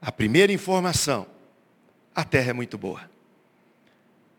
A 0.00 0.10
primeira 0.10 0.52
informação, 0.52 1.26
a 2.14 2.24
terra 2.24 2.50
é 2.50 2.52
muito 2.52 2.76
boa. 2.76 3.08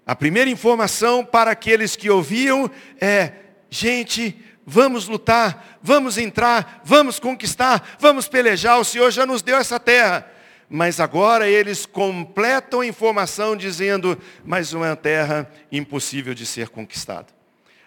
A 0.05 0.15
primeira 0.15 0.49
informação 0.49 1.23
para 1.23 1.51
aqueles 1.51 1.95
que 1.95 2.09
ouviam 2.09 2.69
é, 2.99 3.31
gente, 3.69 4.37
vamos 4.65 5.07
lutar, 5.07 5.79
vamos 5.81 6.17
entrar, 6.17 6.81
vamos 6.83 7.19
conquistar, 7.19 7.95
vamos 7.99 8.27
pelejar, 8.27 8.77
o 8.79 8.83
Senhor 8.83 9.09
já 9.11 9.25
nos 9.25 9.41
deu 9.41 9.55
essa 9.55 9.79
terra. 9.79 10.29
Mas 10.69 10.99
agora 10.99 11.47
eles 11.47 11.85
completam 11.85 12.81
a 12.81 12.85
informação 12.85 13.55
dizendo, 13.55 14.19
mas 14.43 14.73
uma 14.73 14.95
terra 14.95 15.49
impossível 15.71 16.33
de 16.33 16.45
ser 16.45 16.67
conquistada. 16.67 17.27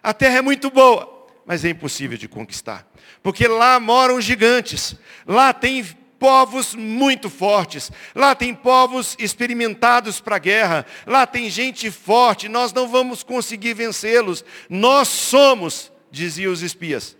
A 0.07 0.15
terra 0.15 0.39
é 0.39 0.41
muito 0.41 0.71
boa, 0.71 1.27
mas 1.45 1.65
é 1.65 1.71
impossível 1.71 2.17
de 2.17 2.29
conquistar. 2.29 2.89
Porque 3.25 3.49
lá 3.49 3.81
moram 3.81 4.21
gigantes, 4.21 4.95
lá 5.27 5.53
tem 5.53 5.85
povos 6.17 6.77
muito 6.77 7.29
fortes, 7.29 7.91
lá 8.15 8.33
tem 8.33 8.55
povos 8.55 9.17
experimentados 9.19 10.21
para 10.21 10.37
a 10.37 10.39
guerra, 10.39 10.87
lá 11.05 11.27
tem 11.27 11.51
gente 11.51 11.91
forte, 11.91 12.49
nós 12.49 12.73
não 12.73 12.87
vamos 12.87 13.25
conseguir 13.25 13.75
vencê-los. 13.75 14.45
Nós 14.71 15.09
somos, 15.09 15.91
diziam 16.09 16.53
os 16.53 16.63
espias, 16.63 17.17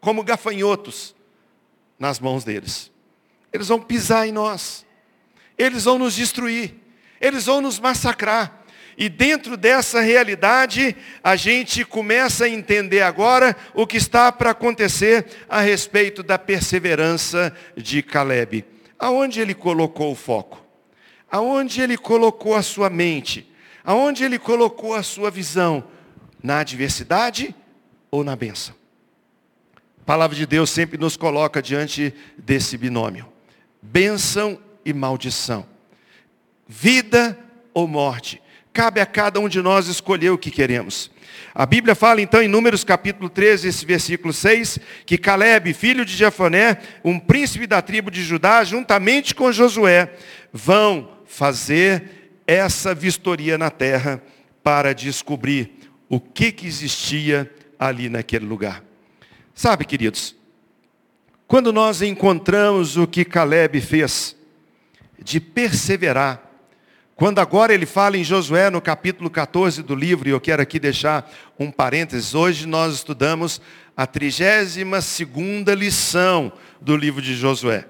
como 0.00 0.22
gafanhotos 0.22 1.16
nas 1.98 2.20
mãos 2.20 2.44
deles. 2.44 2.92
Eles 3.52 3.66
vão 3.66 3.82
pisar 3.82 4.28
em 4.28 4.30
nós. 4.30 4.86
eles 5.58 5.82
vão 5.82 5.98
nos 5.98 6.14
destruir, 6.14 6.76
eles 7.20 7.46
vão 7.46 7.60
nos 7.60 7.80
massacrar. 7.80 8.61
E 9.02 9.08
dentro 9.08 9.56
dessa 9.56 10.00
realidade, 10.00 10.96
a 11.24 11.34
gente 11.34 11.84
começa 11.84 12.44
a 12.44 12.48
entender 12.48 13.00
agora 13.02 13.56
o 13.74 13.84
que 13.84 13.96
está 13.96 14.30
para 14.30 14.50
acontecer 14.50 15.26
a 15.48 15.60
respeito 15.60 16.22
da 16.22 16.38
perseverança 16.38 17.52
de 17.76 18.00
Caleb. 18.00 18.64
Aonde 18.96 19.40
ele 19.40 19.54
colocou 19.54 20.12
o 20.12 20.14
foco? 20.14 20.64
Aonde 21.28 21.80
ele 21.80 21.98
colocou 21.98 22.54
a 22.54 22.62
sua 22.62 22.88
mente? 22.88 23.52
Aonde 23.82 24.22
ele 24.22 24.38
colocou 24.38 24.94
a 24.94 25.02
sua 25.02 25.32
visão? 25.32 25.82
Na 26.40 26.60
adversidade 26.60 27.52
ou 28.08 28.22
na 28.22 28.36
bênção? 28.36 28.72
A 30.00 30.04
palavra 30.04 30.36
de 30.36 30.46
Deus 30.46 30.70
sempre 30.70 30.96
nos 30.96 31.16
coloca 31.16 31.60
diante 31.60 32.14
desse 32.38 32.78
binômio. 32.78 33.26
Bênção 33.82 34.56
e 34.84 34.92
maldição. 34.92 35.66
Vida 36.68 37.36
ou 37.74 37.88
morte. 37.88 38.40
Cabe 38.72 39.00
a 39.00 39.06
cada 39.06 39.38
um 39.38 39.48
de 39.48 39.60
nós 39.60 39.86
escolher 39.86 40.30
o 40.30 40.38
que 40.38 40.50
queremos. 40.50 41.10
A 41.54 41.66
Bíblia 41.66 41.94
fala 41.94 42.22
então 42.22 42.40
em 42.40 42.48
Números 42.48 42.82
capítulo 42.82 43.28
13, 43.28 43.68
esse 43.68 43.84
versículo 43.84 44.32
6, 44.32 44.78
que 45.04 45.18
Caleb, 45.18 45.74
filho 45.74 46.04
de 46.04 46.16
Jefoné, 46.16 46.78
um 47.04 47.18
príncipe 47.18 47.66
da 47.66 47.82
tribo 47.82 48.10
de 48.10 48.22
Judá, 48.22 48.64
juntamente 48.64 49.34
com 49.34 49.52
Josué, 49.52 50.14
vão 50.50 51.18
fazer 51.26 52.40
essa 52.46 52.94
vistoria 52.94 53.58
na 53.58 53.70
terra 53.70 54.22
para 54.62 54.94
descobrir 54.94 55.78
o 56.08 56.18
que, 56.18 56.50
que 56.50 56.66
existia 56.66 57.50
ali 57.78 58.08
naquele 58.08 58.46
lugar. 58.46 58.82
Sabe, 59.54 59.84
queridos, 59.84 60.34
quando 61.46 61.72
nós 61.72 62.00
encontramos 62.00 62.96
o 62.96 63.06
que 63.06 63.24
Caleb 63.24 63.78
fez, 63.82 64.34
de 65.22 65.38
perseverar, 65.38 66.51
quando 67.22 67.38
agora 67.38 67.72
ele 67.72 67.86
fala 67.86 68.18
em 68.18 68.24
Josué 68.24 68.68
no 68.68 68.80
capítulo 68.80 69.30
14 69.30 69.80
do 69.84 69.94
livro, 69.94 70.28
e 70.28 70.32
eu 70.32 70.40
quero 70.40 70.60
aqui 70.60 70.80
deixar 70.80 71.32
um 71.56 71.70
parênteses, 71.70 72.34
hoje 72.34 72.66
nós 72.66 72.94
estudamos 72.94 73.60
a 73.96 74.08
32 74.08 75.04
segunda 75.04 75.72
lição 75.72 76.52
do 76.80 76.96
livro 76.96 77.22
de 77.22 77.36
Josué. 77.36 77.86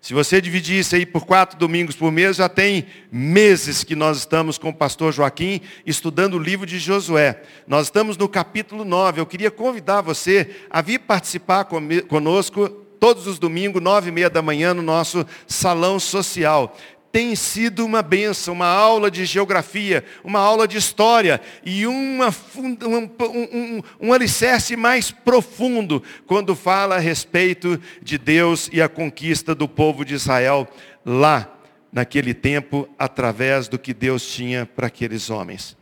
Se 0.00 0.14
você 0.14 0.40
dividir 0.40 0.78
isso 0.78 0.94
aí 0.94 1.04
por 1.04 1.26
quatro 1.26 1.58
domingos 1.58 1.96
por 1.96 2.12
mês, 2.12 2.36
já 2.36 2.48
tem 2.48 2.86
meses 3.10 3.82
que 3.82 3.96
nós 3.96 4.18
estamos 4.18 4.56
com 4.56 4.68
o 4.68 4.72
pastor 4.72 5.12
Joaquim 5.12 5.62
estudando 5.84 6.34
o 6.34 6.38
livro 6.38 6.64
de 6.64 6.78
Josué. 6.78 7.42
Nós 7.66 7.88
estamos 7.88 8.16
no 8.16 8.28
capítulo 8.28 8.84
9. 8.84 9.20
Eu 9.20 9.26
queria 9.26 9.50
convidar 9.50 10.00
você 10.00 10.48
a 10.70 10.80
vir 10.80 11.00
participar 11.00 11.66
conosco 12.06 12.68
todos 13.00 13.26
os 13.26 13.40
domingos, 13.40 13.82
nove 13.82 14.10
e 14.10 14.12
meia 14.12 14.30
da 14.30 14.40
manhã, 14.40 14.72
no 14.72 14.80
nosso 14.80 15.26
salão 15.44 15.98
social 15.98 16.76
tem 17.16 17.34
sido 17.34 17.82
uma 17.82 18.02
benção, 18.02 18.52
uma 18.52 18.66
aula 18.66 19.10
de 19.10 19.24
geografia, 19.24 20.04
uma 20.22 20.38
aula 20.38 20.68
de 20.68 20.76
história 20.76 21.40
e 21.64 21.86
uma, 21.86 22.28
um, 22.58 23.10
um, 23.18 23.82
um 23.98 24.12
alicerce 24.12 24.76
mais 24.76 25.10
profundo 25.10 26.02
quando 26.26 26.54
fala 26.54 26.96
a 26.96 26.98
respeito 26.98 27.80
de 28.02 28.18
Deus 28.18 28.68
e 28.70 28.82
a 28.82 28.88
conquista 28.90 29.54
do 29.54 29.66
povo 29.66 30.04
de 30.04 30.12
Israel 30.12 30.68
lá 31.06 31.58
naquele 31.90 32.34
tempo, 32.34 32.86
através 32.98 33.66
do 33.66 33.78
que 33.78 33.94
Deus 33.94 34.28
tinha 34.28 34.66
para 34.66 34.88
aqueles 34.88 35.30
homens. 35.30 35.74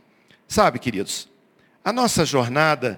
Sabe, 0.47 0.79
queridos, 0.79 1.27
a 1.83 1.91
nossa 1.91 2.23
jornada, 2.23 2.97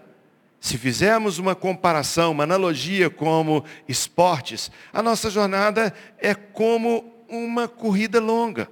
se 0.60 0.77
fizermos 0.77 1.39
uma 1.39 1.56
comparação, 1.56 2.34
uma 2.34 2.44
analogia 2.44 3.10
como 3.10 3.65
esportes, 3.88 4.70
a 4.94 5.01
nossa 5.01 5.27
jornada 5.32 5.91
é 6.20 6.36
como 6.36 7.16
uma 7.29 7.67
corrida 7.67 8.19
longa. 8.19 8.69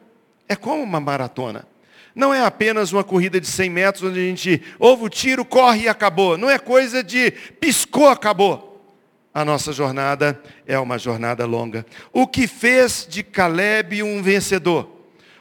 É 0.48 0.56
como 0.56 0.84
uma 0.84 1.00
maratona. 1.00 1.68
Não 2.16 2.34
é 2.34 2.46
apenas 2.46 2.94
uma 2.94 3.04
corrida 3.04 3.42
de 3.42 3.48
100 3.48 3.70
metros 3.70 4.04
onde 4.10 4.20
a 4.20 4.24
gente 4.24 4.62
ouve 4.80 5.04
o 5.04 5.10
tiro, 5.10 5.44
corre 5.44 5.84
e 5.84 5.90
acabou. 5.90 6.38
Não 6.38 6.50
é 6.50 6.58
coisa 6.58 7.04
de 7.04 7.32
piscou, 7.32 8.08
acabou. 8.08 8.72
A 9.34 9.44
nossa 9.44 9.74
jornada 9.74 10.42
é 10.66 10.80
uma 10.80 10.98
jornada 10.98 11.46
longa. 11.46 11.86
O 12.14 12.26
que 12.26 12.48
fez 12.48 13.06
de 13.10 13.22
Caleb 13.22 14.02
um 14.02 14.24
vencedor? 14.24 14.90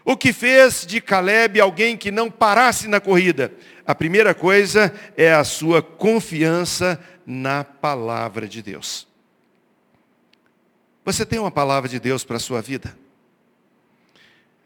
O 0.05 0.17
que 0.17 0.33
fez 0.33 0.85
de 0.85 1.01
Caleb 1.01 1.61
alguém 1.61 1.97
que 1.97 2.11
não 2.11 2.29
parasse 2.29 2.89
na 2.89 3.01
corrida? 3.01 3.53
A 3.87 3.95
primeira 3.95 4.35
coisa 4.35 4.93
é 5.17 5.33
a 5.33 5.45
sua 5.45 5.81
confiança 5.81 7.01
na 7.25 7.63
palavra 7.63 8.49
de 8.49 8.61
Deus. 8.63 9.07
Você 11.05 11.25
tem 11.25 11.39
uma 11.39 11.51
palavra 11.51 11.89
de 11.89 12.01
Deus 12.01 12.25
para 12.25 12.37
a 12.37 12.41
sua 12.41 12.61
vida? 12.61 13.04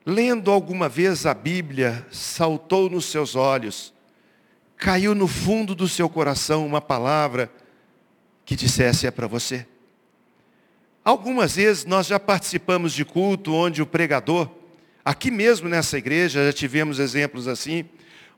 Lendo 0.09 0.51
alguma 0.51 0.89
vez 0.89 1.27
a 1.27 1.35
Bíblia, 1.35 2.07
saltou 2.11 2.89
nos 2.89 3.05
seus 3.05 3.37
olhos, 3.37 3.93
caiu 4.75 5.15
no 5.15 5.29
fundo 5.29 5.75
do 5.75 5.87
seu 5.87 6.09
coração 6.09 6.65
uma 6.65 6.81
palavra 6.81 7.53
que 8.43 8.57
dissesse 8.57 9.07
é 9.07 9.11
para 9.11 9.27
você? 9.27 9.67
Algumas 11.05 11.57
vezes 11.57 11.85
nós 11.85 12.07
já 12.07 12.19
participamos 12.19 12.95
de 12.95 13.05
culto 13.05 13.53
onde 13.53 13.83
o 13.83 13.87
pregador, 13.87 14.49
aqui 15.05 15.31
mesmo 15.31 15.69
nessa 15.69 15.99
igreja, 15.99 16.43
já 16.43 16.55
tivemos 16.55 16.99
exemplos 16.99 17.47
assim, 17.47 17.85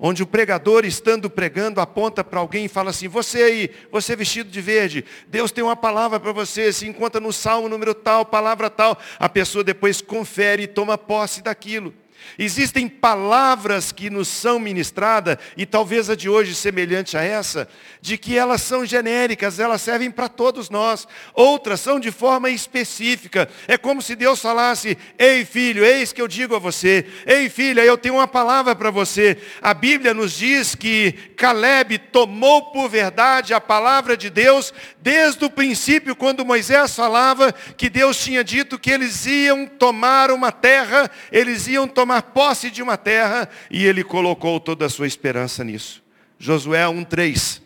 onde 0.01 0.23
o 0.23 0.27
pregador, 0.27 0.87
estando 0.87 1.29
pregando, 1.29 1.81
aponta 1.81 2.25
para 2.25 2.41
alguém 2.41 2.65
e 2.65 2.69
fala 2.69 2.91
assim: 2.91 3.07
Você 3.07 3.43
aí, 3.43 3.71
você 3.93 4.17
vestido 4.17 4.51
de 4.51 4.61
verde, 4.61 5.05
Deus 5.29 5.53
tem 5.53 5.63
uma 5.63 5.77
palavra 5.77 6.19
para 6.19 6.33
você, 6.33 6.73
se 6.73 6.89
encontra 6.89 7.21
no 7.21 7.33
salmo 7.33 7.69
número 7.69 7.95
tal, 7.95 8.25
palavra 8.25 8.71
tal. 8.71 8.99
A 9.19 9.29
pessoa 9.29 9.63
depois 9.63 10.01
confere 10.01 10.63
e 10.63 10.67
toma 10.67 10.97
posse 10.97 11.43
daquilo. 11.43 11.95
Existem 12.39 12.89
palavras 12.89 13.93
que 13.93 14.11
nos 14.11 14.29
são 14.29 14.59
ministradas, 14.59 15.37
e 15.57 15.67
talvez 15.67 16.09
a 16.11 16.15
de 16.15 16.29
hoje 16.29 16.55
semelhante 16.55 17.17
a 17.17 17.23
essa, 17.23 17.69
de 18.01 18.17
que 18.17 18.37
elas 18.37 18.63
são 18.63 18.85
genéricas, 18.85 19.59
elas 19.59 19.83
servem 19.83 20.11
para 20.11 20.29
todos 20.29 20.71
nós. 20.71 21.07
Outras 21.35 21.81
são 21.81 22.01
de 22.01 22.11
forma 22.11 22.51
específica. 22.51 23.49
É 23.69 23.77
como 23.77 24.01
se 24.03 24.15
Deus 24.17 24.41
falasse: 24.41 24.97
Ei 25.19 25.45
filho, 25.45 25.85
eis 25.85 26.13
que 26.13 26.23
eu 26.23 26.29
digo 26.29 26.55
a 26.55 26.59
você. 26.59 27.07
Ei 27.27 27.49
filha, 27.49 27.85
eu 27.85 27.99
tenho 27.99 28.15
uma 28.15 28.29
palavra 28.29 28.75
para 28.75 28.91
você. 28.91 29.39
A 29.61 29.75
Bíblia 29.75 30.15
nos 30.15 30.33
diz 30.33 30.75
que 30.75 31.13
Caleb 31.37 31.99
tomou 32.11 32.73
por 32.73 32.89
verdade 32.89 33.55
a 33.55 33.61
palavra 33.61 34.17
de 34.17 34.31
Deus 34.31 34.73
desde 35.01 35.45
o 35.45 35.51
princípio, 35.51 36.17
quando 36.17 36.45
Moisés 36.45 36.95
falava 36.95 37.53
que 37.53 37.89
Deus 37.89 38.23
tinha 38.23 38.45
dito 38.45 38.79
que 38.79 38.91
eles 38.91 39.25
iam 39.27 39.67
tomar 39.67 40.31
uma 40.31 40.53
terra, 40.53 41.11
eles 41.33 41.67
iam 41.67 41.89
tomar 41.89 42.10
posse 42.21 42.71
de 42.71 42.83
uma 42.83 42.97
terra, 42.97 43.49
e 43.71 43.85
ele 43.85 44.03
colocou 44.03 44.59
toda 44.59 44.87
a 44.87 44.89
sua 44.89 45.07
esperança 45.07 45.63
nisso. 45.63 46.03
Josué 46.39 46.85
1,3 46.85 47.61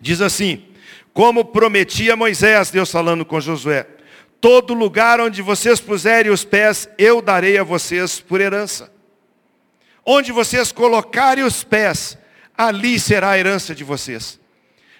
diz 0.00 0.20
assim: 0.20 0.64
Como 1.12 1.44
prometia 1.44 2.16
Moisés, 2.16 2.70
Deus 2.70 2.90
falando 2.90 3.24
com 3.24 3.40
Josué, 3.40 3.86
todo 4.40 4.74
lugar 4.74 5.20
onde 5.20 5.42
vocês 5.42 5.80
puserem 5.80 6.32
os 6.32 6.44
pés, 6.44 6.88
eu 6.96 7.20
darei 7.20 7.58
a 7.58 7.64
vocês 7.64 8.20
por 8.20 8.40
herança. 8.40 8.90
Onde 10.06 10.32
vocês 10.32 10.72
colocarem 10.72 11.44
os 11.44 11.62
pés, 11.62 12.16
ali 12.56 12.98
será 12.98 13.30
a 13.30 13.38
herança 13.38 13.74
de 13.74 13.84
vocês. 13.84 14.40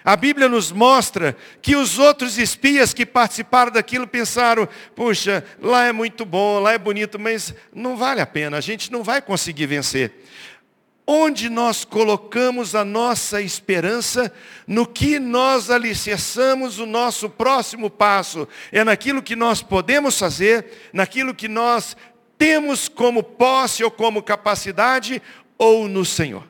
A 0.09 0.17
Bíblia 0.17 0.49
nos 0.49 0.73
mostra 0.73 1.37
que 1.61 1.77
os 1.77 1.99
outros 1.99 2.39
espias 2.39 2.95
que 2.95 3.05
participaram 3.05 3.71
daquilo 3.71 4.07
pensaram: 4.07 4.67
puxa, 4.97 5.45
lá 5.61 5.85
é 5.85 5.93
muito 5.93 6.25
bom, 6.25 6.59
lá 6.61 6.73
é 6.73 6.79
bonito, 6.79 7.19
mas 7.19 7.55
não 7.75 7.95
vale 7.95 8.23
a 8.23 8.27
pena, 8.27 8.57
a 8.57 8.61
gente 8.63 8.91
não 8.91 9.03
vai 9.03 9.21
conseguir 9.21 9.67
vencer. 9.67 10.25
Onde 11.07 11.51
nós 11.51 11.85
colocamos 11.85 12.75
a 12.75 12.87
nossa 12.87 13.43
esperança, 13.43 14.33
no 14.67 14.87
que 14.87 15.19
nós 15.19 15.69
alicerçamos 15.69 16.79
o 16.79 16.87
nosso 16.87 17.29
próximo 17.29 17.91
passo, 17.91 18.49
é 18.73 18.83
naquilo 18.83 19.23
que 19.23 19.37
nós 19.37 19.63
podemos 19.63 20.19
fazer, 20.19 20.89
naquilo 20.91 21.35
que 21.35 21.49
nós 21.49 21.95
temos 22.39 22.89
como 22.89 23.23
posse 23.23 23.85
ou 23.85 23.91
como 23.91 24.23
capacidade, 24.23 25.21
ou 25.59 25.87
no 25.87 26.03
Senhor. 26.03 26.45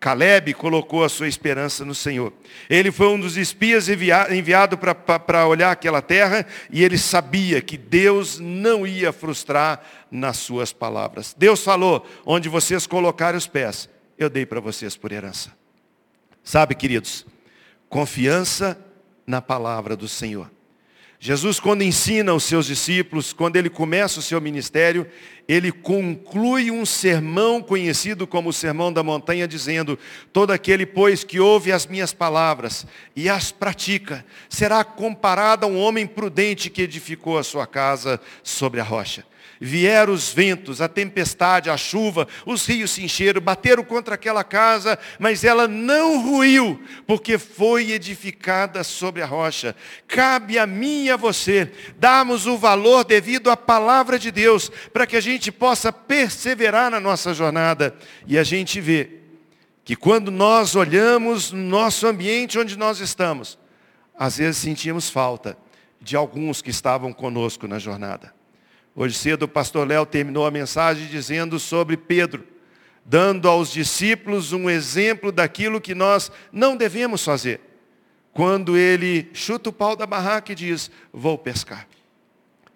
Caleb 0.00 0.54
colocou 0.54 1.02
a 1.02 1.08
sua 1.08 1.26
esperança 1.26 1.84
no 1.84 1.94
Senhor. 1.94 2.32
Ele 2.70 2.92
foi 2.92 3.08
um 3.08 3.18
dos 3.18 3.36
espias 3.36 3.88
enviado 3.88 4.78
para 4.78 5.46
olhar 5.46 5.72
aquela 5.72 6.00
terra 6.00 6.46
e 6.70 6.84
ele 6.84 6.96
sabia 6.96 7.60
que 7.60 7.76
Deus 7.76 8.38
não 8.38 8.86
ia 8.86 9.12
frustrar 9.12 9.82
nas 10.10 10.36
suas 10.36 10.72
palavras. 10.72 11.34
Deus 11.36 11.64
falou: 11.64 12.06
onde 12.24 12.48
vocês 12.48 12.86
colocarem 12.86 13.36
os 13.36 13.48
pés, 13.48 13.88
eu 14.16 14.30
dei 14.30 14.46
para 14.46 14.60
vocês 14.60 14.96
por 14.96 15.10
herança. 15.10 15.52
Sabe, 16.44 16.74
queridos, 16.74 17.26
confiança 17.88 18.78
na 19.26 19.42
palavra 19.42 19.96
do 19.96 20.08
Senhor. 20.08 20.50
Jesus, 21.20 21.58
quando 21.58 21.82
ensina 21.82 22.32
os 22.32 22.44
seus 22.44 22.66
discípulos, 22.66 23.32
quando 23.32 23.56
ele 23.56 23.68
começa 23.68 24.20
o 24.20 24.22
seu 24.22 24.40
ministério, 24.40 25.04
ele 25.48 25.72
conclui 25.72 26.70
um 26.70 26.86
sermão 26.86 27.60
conhecido 27.60 28.24
como 28.24 28.50
o 28.50 28.52
Sermão 28.52 28.92
da 28.92 29.02
Montanha, 29.02 29.48
dizendo: 29.48 29.98
Todo 30.32 30.52
aquele, 30.52 30.86
pois, 30.86 31.24
que 31.24 31.40
ouve 31.40 31.72
as 31.72 31.86
minhas 31.86 32.12
palavras 32.12 32.86
e 33.16 33.28
as 33.28 33.50
pratica, 33.50 34.24
será 34.48 34.84
comparado 34.84 35.66
a 35.66 35.68
um 35.68 35.76
homem 35.76 36.06
prudente 36.06 36.70
que 36.70 36.82
edificou 36.82 37.36
a 37.36 37.42
sua 37.42 37.66
casa 37.66 38.20
sobre 38.44 38.78
a 38.78 38.84
rocha. 38.84 39.24
Vieram 39.60 40.12
os 40.12 40.32
ventos, 40.32 40.80
a 40.80 40.88
tempestade, 40.88 41.68
a 41.68 41.76
chuva, 41.76 42.28
os 42.46 42.64
rios 42.64 42.92
se 42.92 43.04
encheram, 43.04 43.40
bateram 43.40 43.82
contra 43.82 44.14
aquela 44.14 44.44
casa, 44.44 44.96
mas 45.18 45.42
ela 45.42 45.66
não 45.66 46.22
ruiu, 46.22 46.80
porque 47.06 47.38
foi 47.38 47.90
edificada 47.90 48.84
sobre 48.84 49.20
a 49.20 49.26
rocha. 49.26 49.74
Cabe 50.06 50.58
a 50.58 50.66
mim 50.66 51.04
e 51.04 51.10
a 51.10 51.16
você 51.16 51.72
darmos 51.98 52.46
o 52.46 52.56
valor 52.56 53.04
devido 53.04 53.50
à 53.50 53.56
palavra 53.56 54.16
de 54.18 54.30
Deus, 54.30 54.70
para 54.92 55.06
que 55.06 55.16
a 55.16 55.20
gente 55.20 55.50
possa 55.50 55.92
perseverar 55.92 56.90
na 56.90 57.00
nossa 57.00 57.34
jornada. 57.34 57.96
E 58.26 58.38
a 58.38 58.44
gente 58.44 58.80
vê 58.80 59.10
que 59.84 59.96
quando 59.96 60.30
nós 60.30 60.76
olhamos 60.76 61.50
no 61.50 61.62
nosso 61.62 62.06
ambiente 62.06 62.58
onde 62.58 62.78
nós 62.78 63.00
estamos, 63.00 63.58
às 64.16 64.36
vezes 64.36 64.58
sentimos 64.58 65.10
falta 65.10 65.56
de 66.00 66.14
alguns 66.14 66.62
que 66.62 66.70
estavam 66.70 67.12
conosco 67.12 67.66
na 67.66 67.78
jornada. 67.78 68.37
Hoje 69.00 69.14
cedo 69.14 69.44
o 69.44 69.48
pastor 69.48 69.86
Léo 69.86 70.04
terminou 70.04 70.44
a 70.44 70.50
mensagem 70.50 71.06
dizendo 71.06 71.60
sobre 71.60 71.96
Pedro, 71.96 72.44
dando 73.04 73.48
aos 73.48 73.70
discípulos 73.70 74.52
um 74.52 74.68
exemplo 74.68 75.30
daquilo 75.30 75.80
que 75.80 75.94
nós 75.94 76.32
não 76.50 76.76
devemos 76.76 77.24
fazer. 77.24 77.60
Quando 78.32 78.76
ele 78.76 79.30
chuta 79.32 79.70
o 79.70 79.72
pau 79.72 79.94
da 79.94 80.04
barraca 80.04 80.50
e 80.50 80.54
diz, 80.56 80.90
vou 81.12 81.38
pescar. 81.38 81.86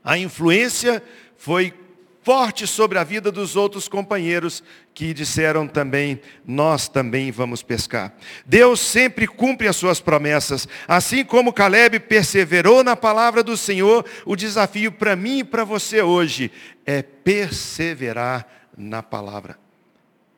A 0.04 0.16
influência 0.16 1.02
foi 1.36 1.74
forte 2.22 2.66
sobre 2.66 2.98
a 2.98 3.04
vida 3.04 3.32
dos 3.32 3.56
outros 3.56 3.88
companheiros 3.88 4.62
que 4.94 5.12
disseram 5.12 5.66
também, 5.66 6.20
nós 6.46 6.88
também 6.88 7.30
vamos 7.30 7.62
pescar. 7.62 8.14
Deus 8.46 8.80
sempre 8.80 9.26
cumpre 9.26 9.66
as 9.68 9.76
suas 9.76 10.00
promessas. 10.00 10.68
Assim 10.86 11.24
como 11.24 11.52
Caleb 11.52 11.98
perseverou 12.00 12.84
na 12.84 12.94
palavra 12.94 13.42
do 13.42 13.56
Senhor, 13.56 14.04
o 14.24 14.36
desafio 14.36 14.92
para 14.92 15.16
mim 15.16 15.38
e 15.38 15.44
para 15.44 15.64
você 15.64 16.00
hoje 16.00 16.50
é 16.86 17.02
perseverar 17.02 18.46
na 18.76 19.02
palavra. 19.02 19.58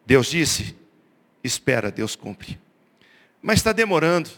Deus 0.07 0.29
disse, 0.29 0.77
espera, 1.43 1.91
Deus 1.91 2.17
cumpre. 2.17 2.59
Mas 3.43 3.59
está 3.59 3.73
demorando. 3.73 4.31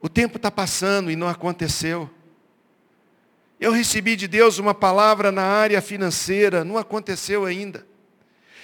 O 0.00 0.08
tempo 0.08 0.36
está 0.36 0.50
passando 0.50 1.10
e 1.10 1.16
não 1.16 1.26
aconteceu. 1.26 2.08
Eu 3.58 3.72
recebi 3.72 4.16
de 4.16 4.28
Deus 4.28 4.58
uma 4.58 4.74
palavra 4.74 5.32
na 5.32 5.42
área 5.42 5.80
financeira, 5.80 6.64
não 6.64 6.76
aconteceu 6.76 7.46
ainda. 7.46 7.86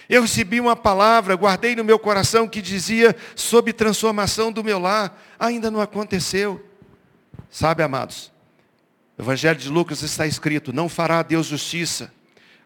Eu 0.08 0.22
recebi 0.22 0.60
uma 0.60 0.76
palavra, 0.76 1.34
guardei 1.34 1.74
no 1.74 1.84
meu 1.84 1.98
coração 1.98 2.46
que 2.46 2.60
dizia 2.60 3.16
sobre 3.34 3.72
transformação 3.72 4.52
do 4.52 4.62
meu 4.62 4.78
lar, 4.78 5.18
ainda 5.38 5.70
não 5.70 5.80
aconteceu. 5.80 6.62
Sabe, 7.50 7.82
amados, 7.82 8.30
no 9.16 9.24
Evangelho 9.24 9.58
de 9.58 9.70
Lucas 9.70 10.02
está 10.02 10.26
escrito: 10.26 10.72
Não 10.72 10.88
fará 10.88 11.22
Deus 11.22 11.46
justiça 11.46 12.12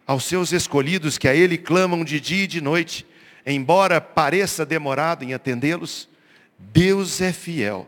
aos 0.05 0.25
seus 0.25 0.53
escolhidos 0.53 1.19
que 1.19 1.29
a 1.29 1.35
Ele 1.35 1.57
clamam 1.57 2.05
de 2.05 2.19
dia 2.19 2.45
e 2.45 2.49
de 2.49 2.61
noite, 2.61 3.07
embora 3.45 4.01
pareça 4.01 4.67
demorado 4.67 5.25
em 5.25 5.33
atendê-los, 5.33 6.09
Deus 6.59 7.21
é 7.21 7.33
fiel 7.33 7.87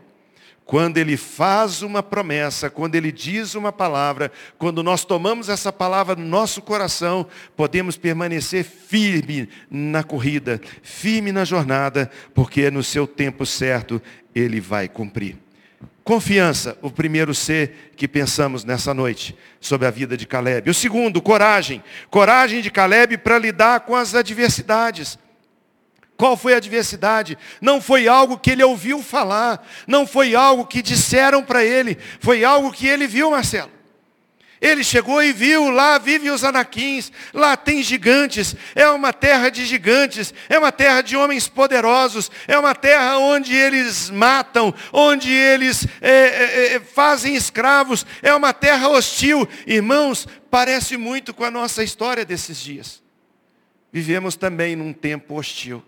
quando 0.69 0.99
Ele 0.99 1.17
faz 1.17 1.81
uma 1.81 2.03
promessa, 2.03 2.69
quando 2.69 2.93
Ele 2.93 3.11
diz 3.11 3.55
uma 3.55 3.71
palavra, 3.71 4.31
quando 4.55 4.83
nós 4.83 5.03
tomamos 5.03 5.49
essa 5.49 5.73
palavra 5.73 6.15
no 6.15 6.23
nosso 6.23 6.61
coração, 6.61 7.25
podemos 7.57 7.97
permanecer 7.97 8.63
firme 8.63 9.49
na 9.67 10.03
corrida, 10.03 10.61
firme 10.83 11.31
na 11.31 11.43
jornada, 11.43 12.11
porque 12.35 12.69
no 12.69 12.83
seu 12.83 13.07
tempo 13.07 13.47
certo 13.47 13.99
Ele 14.35 14.61
vai 14.61 14.87
cumprir. 14.87 15.37
Confiança, 16.03 16.77
o 16.83 16.91
primeiro 16.91 17.33
ser 17.33 17.91
que 17.95 18.07
pensamos 18.07 18.63
nessa 18.63 18.93
noite 18.93 19.35
sobre 19.59 19.87
a 19.87 19.91
vida 19.91 20.15
de 20.15 20.27
Caleb. 20.27 20.69
O 20.69 20.73
segundo, 20.75 21.19
coragem. 21.19 21.83
Coragem 22.11 22.61
de 22.61 22.69
Caleb 22.69 23.17
para 23.17 23.39
lidar 23.39 23.79
com 23.79 23.95
as 23.95 24.13
adversidades. 24.13 25.17
Qual 26.19 26.35
foi 26.35 26.53
a 26.53 26.57
adversidade? 26.57 27.37
Não 27.61 27.79
foi 27.79 28.05
algo 28.05 28.37
que 28.37 28.51
ele 28.51 28.61
ouviu 28.61 29.01
falar, 29.01 29.65
não 29.87 30.05
foi 30.05 30.35
algo 30.35 30.65
que 30.65 30.81
disseram 30.81 31.41
para 31.41 31.63
ele, 31.63 31.97
foi 32.19 32.43
algo 32.43 32.73
que 32.73 32.85
ele 32.85 33.07
viu, 33.07 33.31
Marcelo. 33.31 33.71
Ele 34.59 34.83
chegou 34.83 35.23
e 35.23 35.31
viu, 35.31 35.69
lá 35.69 35.97
vivem 35.97 36.29
os 36.29 36.43
anaquins, 36.43 37.09
lá 37.33 37.55
tem 37.55 37.81
gigantes, 37.81 38.53
é 38.75 38.89
uma 38.89 39.13
terra 39.13 39.47
de 39.47 39.65
gigantes, 39.65 40.33
é 40.49 40.59
uma 40.59 40.73
terra 40.73 40.99
de 40.99 41.15
homens 41.15 41.47
poderosos, 41.47 42.29
é 42.45 42.59
uma 42.59 42.75
terra 42.75 43.17
onde 43.17 43.55
eles 43.55 44.09
matam, 44.09 44.73
onde 44.91 45.31
eles 45.31 45.87
é, 46.01 46.11
é, 46.11 46.73
é 46.73 46.79
fazem 46.81 47.33
escravos, 47.33 48.05
é 48.21 48.33
uma 48.33 48.51
terra 48.51 48.89
hostil. 48.89 49.47
Irmãos, 49.65 50.27
parece 50.51 50.97
muito 50.97 51.33
com 51.33 51.45
a 51.45 51.51
nossa 51.51 51.81
história 51.81 52.25
desses 52.25 52.59
dias. 52.59 53.01
Vivemos 53.89 54.35
também 54.35 54.75
num 54.75 54.91
tempo 54.91 55.39
hostil. 55.39 55.81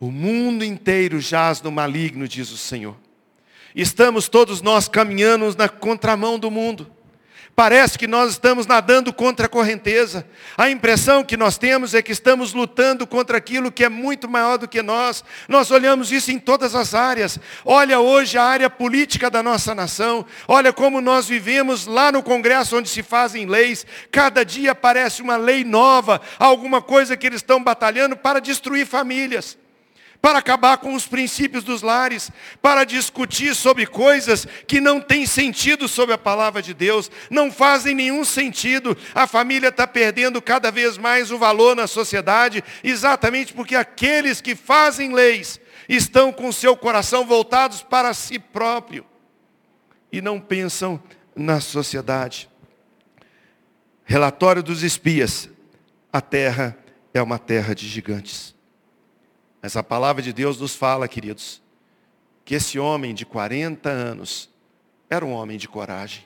O 0.00 0.10
mundo 0.10 0.64
inteiro 0.64 1.20
jaz 1.20 1.62
no 1.62 1.70
maligno, 1.70 2.26
diz 2.26 2.50
o 2.50 2.56
Senhor. 2.56 2.96
Estamos 3.74 4.28
todos 4.28 4.60
nós 4.60 4.88
caminhando 4.88 5.54
na 5.56 5.68
contramão 5.68 6.38
do 6.38 6.50
mundo. 6.50 6.90
Parece 7.56 7.96
que 7.96 8.08
nós 8.08 8.32
estamos 8.32 8.66
nadando 8.66 9.12
contra 9.12 9.46
a 9.46 9.48
correnteza. 9.48 10.26
A 10.58 10.68
impressão 10.68 11.22
que 11.22 11.36
nós 11.36 11.56
temos 11.56 11.94
é 11.94 12.02
que 12.02 12.10
estamos 12.10 12.52
lutando 12.52 13.06
contra 13.06 13.38
aquilo 13.38 13.70
que 13.70 13.84
é 13.84 13.88
muito 13.88 14.28
maior 14.28 14.58
do 14.58 14.66
que 14.66 14.82
nós. 14.82 15.22
Nós 15.48 15.70
olhamos 15.70 16.10
isso 16.10 16.32
em 16.32 16.38
todas 16.38 16.74
as 16.74 16.94
áreas. 16.94 17.38
Olha 17.64 18.00
hoje 18.00 18.36
a 18.36 18.42
área 18.42 18.68
política 18.68 19.30
da 19.30 19.40
nossa 19.40 19.72
nação. 19.72 20.26
Olha 20.48 20.72
como 20.72 21.00
nós 21.00 21.28
vivemos 21.28 21.86
lá 21.86 22.10
no 22.10 22.24
Congresso 22.24 22.76
onde 22.76 22.88
se 22.88 23.04
fazem 23.04 23.46
leis. 23.46 23.86
Cada 24.10 24.44
dia 24.44 24.72
aparece 24.72 25.22
uma 25.22 25.36
lei 25.36 25.62
nova, 25.62 26.20
alguma 26.40 26.82
coisa 26.82 27.16
que 27.16 27.24
eles 27.24 27.40
estão 27.40 27.62
batalhando 27.62 28.16
para 28.16 28.40
destruir 28.40 28.84
famílias 28.84 29.56
para 30.24 30.38
acabar 30.38 30.78
com 30.78 30.94
os 30.94 31.06
princípios 31.06 31.62
dos 31.62 31.82
lares, 31.82 32.30
para 32.62 32.84
discutir 32.84 33.54
sobre 33.54 33.86
coisas 33.86 34.48
que 34.66 34.80
não 34.80 34.98
têm 34.98 35.26
sentido 35.26 35.86
sobre 35.86 36.14
a 36.14 36.18
palavra 36.18 36.62
de 36.62 36.72
Deus, 36.72 37.10
não 37.28 37.52
fazem 37.52 37.94
nenhum 37.94 38.24
sentido. 38.24 38.96
A 39.14 39.26
família 39.26 39.68
está 39.68 39.86
perdendo 39.86 40.40
cada 40.40 40.70
vez 40.70 40.96
mais 40.96 41.30
o 41.30 41.36
valor 41.36 41.76
na 41.76 41.86
sociedade, 41.86 42.64
exatamente 42.82 43.52
porque 43.52 43.76
aqueles 43.76 44.40
que 44.40 44.56
fazem 44.56 45.12
leis 45.12 45.60
estão 45.90 46.32
com 46.32 46.50
seu 46.50 46.74
coração 46.74 47.26
voltados 47.26 47.82
para 47.82 48.14
si 48.14 48.38
próprio 48.38 49.04
e 50.10 50.22
não 50.22 50.40
pensam 50.40 51.02
na 51.36 51.60
sociedade. 51.60 52.48
Relatório 54.06 54.62
dos 54.62 54.82
espias: 54.82 55.50
a 56.10 56.22
terra 56.22 56.78
é 57.12 57.20
uma 57.20 57.38
terra 57.38 57.74
de 57.74 57.86
gigantes. 57.86 58.53
Mas 59.64 59.78
a 59.78 59.82
palavra 59.82 60.20
de 60.20 60.30
Deus 60.30 60.60
nos 60.60 60.76
fala, 60.76 61.08
queridos, 61.08 61.62
que 62.44 62.54
esse 62.54 62.78
homem 62.78 63.14
de 63.14 63.24
40 63.24 63.88
anos 63.88 64.50
era 65.08 65.24
um 65.24 65.32
homem 65.32 65.56
de 65.56 65.66
coragem. 65.66 66.22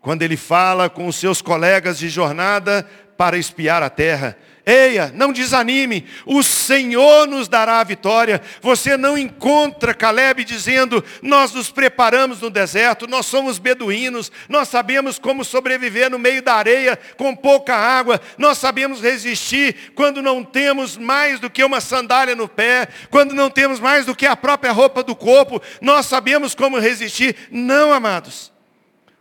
Quando 0.00 0.22
ele 0.22 0.36
fala 0.36 0.88
com 0.88 1.08
os 1.08 1.16
seus 1.16 1.42
colegas 1.42 1.98
de 1.98 2.08
jornada 2.08 2.88
para 3.16 3.36
espiar 3.36 3.82
a 3.82 3.90
terra, 3.90 4.38
Eia, 4.68 5.12
não 5.14 5.32
desanime, 5.32 6.04
o 6.26 6.42
Senhor 6.42 7.28
nos 7.28 7.46
dará 7.46 7.78
a 7.78 7.84
vitória. 7.84 8.42
Você 8.60 8.96
não 8.96 9.16
encontra 9.16 9.94
Caleb 9.94 10.42
dizendo, 10.42 11.04
nós 11.22 11.52
nos 11.52 11.70
preparamos 11.70 12.40
no 12.40 12.50
deserto, 12.50 13.06
nós 13.06 13.26
somos 13.26 13.60
beduínos, 13.60 14.32
nós 14.48 14.66
sabemos 14.66 15.20
como 15.20 15.44
sobreviver 15.44 16.10
no 16.10 16.18
meio 16.18 16.42
da 16.42 16.54
areia 16.54 16.98
com 17.16 17.36
pouca 17.36 17.76
água, 17.76 18.20
nós 18.36 18.58
sabemos 18.58 19.00
resistir 19.00 19.92
quando 19.94 20.20
não 20.20 20.42
temos 20.42 20.96
mais 20.96 21.38
do 21.38 21.48
que 21.48 21.62
uma 21.62 21.80
sandália 21.80 22.34
no 22.34 22.48
pé, 22.48 22.88
quando 23.08 23.36
não 23.36 23.48
temos 23.48 23.78
mais 23.78 24.04
do 24.04 24.16
que 24.16 24.26
a 24.26 24.34
própria 24.34 24.72
roupa 24.72 25.00
do 25.00 25.14
corpo, 25.14 25.62
nós 25.80 26.06
sabemos 26.06 26.56
como 26.56 26.80
resistir. 26.80 27.36
Não, 27.52 27.92
amados. 27.92 28.55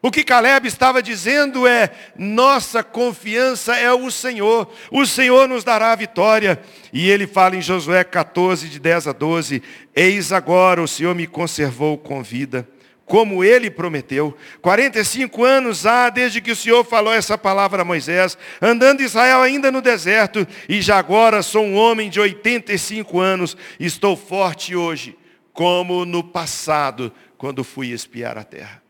O 0.05 0.11
que 0.11 0.23
Caleb 0.23 0.67
estava 0.67 1.01
dizendo 1.01 1.65
é: 1.65 1.89
nossa 2.15 2.83
confiança 2.83 3.75
é 3.75 3.91
o 3.91 4.11
Senhor, 4.11 4.71
o 4.91 5.03
Senhor 5.03 5.49
nos 5.49 5.63
dará 5.63 5.93
a 5.93 5.95
vitória. 5.95 6.61
E 6.93 7.09
ele 7.09 7.25
fala 7.25 7.55
em 7.55 7.61
Josué 7.61 8.03
14, 8.03 8.69
de 8.69 8.79
10 8.79 9.07
a 9.07 9.11
12: 9.11 9.63
Eis 9.95 10.31
agora 10.31 10.79
o 10.79 10.87
Senhor 10.87 11.15
me 11.15 11.25
conservou 11.25 11.97
com 11.97 12.21
vida, 12.21 12.69
como 13.03 13.43
ele 13.43 13.71
prometeu. 13.71 14.37
45 14.61 15.43
anos 15.43 15.87
há 15.87 16.11
desde 16.11 16.39
que 16.39 16.51
o 16.51 16.55
Senhor 16.55 16.85
falou 16.85 17.11
essa 17.11 17.35
palavra 17.35 17.81
a 17.81 17.85
Moisés, 17.85 18.37
andando 18.61 19.01
Israel 19.01 19.41
ainda 19.41 19.71
no 19.71 19.81
deserto, 19.81 20.47
e 20.69 20.83
já 20.83 20.99
agora 20.99 21.41
sou 21.41 21.65
um 21.65 21.75
homem 21.75 22.11
de 22.11 22.19
85 22.19 23.19
anos, 23.19 23.57
estou 23.79 24.15
forte 24.15 24.75
hoje, 24.75 25.17
como 25.51 26.05
no 26.05 26.23
passado, 26.23 27.11
quando 27.39 27.63
fui 27.63 27.89
espiar 27.89 28.37
a 28.37 28.43
terra. 28.43 28.84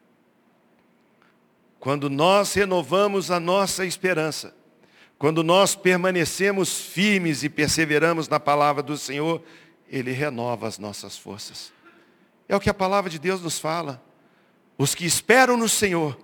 Quando 1.85 2.09
nós 2.09 2.51
renovamos 2.55 3.29
a 3.29 3.39
nossa 3.39 3.85
esperança, 3.85 4.55
quando 5.19 5.43
nós 5.43 5.75
permanecemos 5.75 6.79
firmes 6.81 7.43
e 7.43 7.47
perseveramos 7.47 8.27
na 8.27 8.39
palavra 8.39 8.81
do 8.81 8.97
Senhor, 8.97 9.39
Ele 9.87 10.11
renova 10.11 10.67
as 10.67 10.79
nossas 10.79 11.15
forças. 11.15 11.71
É 12.49 12.55
o 12.55 12.59
que 12.59 12.71
a 12.71 12.73
palavra 12.73 13.07
de 13.07 13.19
Deus 13.19 13.39
nos 13.39 13.59
fala. 13.59 14.03
Os 14.79 14.95
que 14.95 15.05
esperam 15.05 15.57
no 15.57 15.69
Senhor 15.69 16.17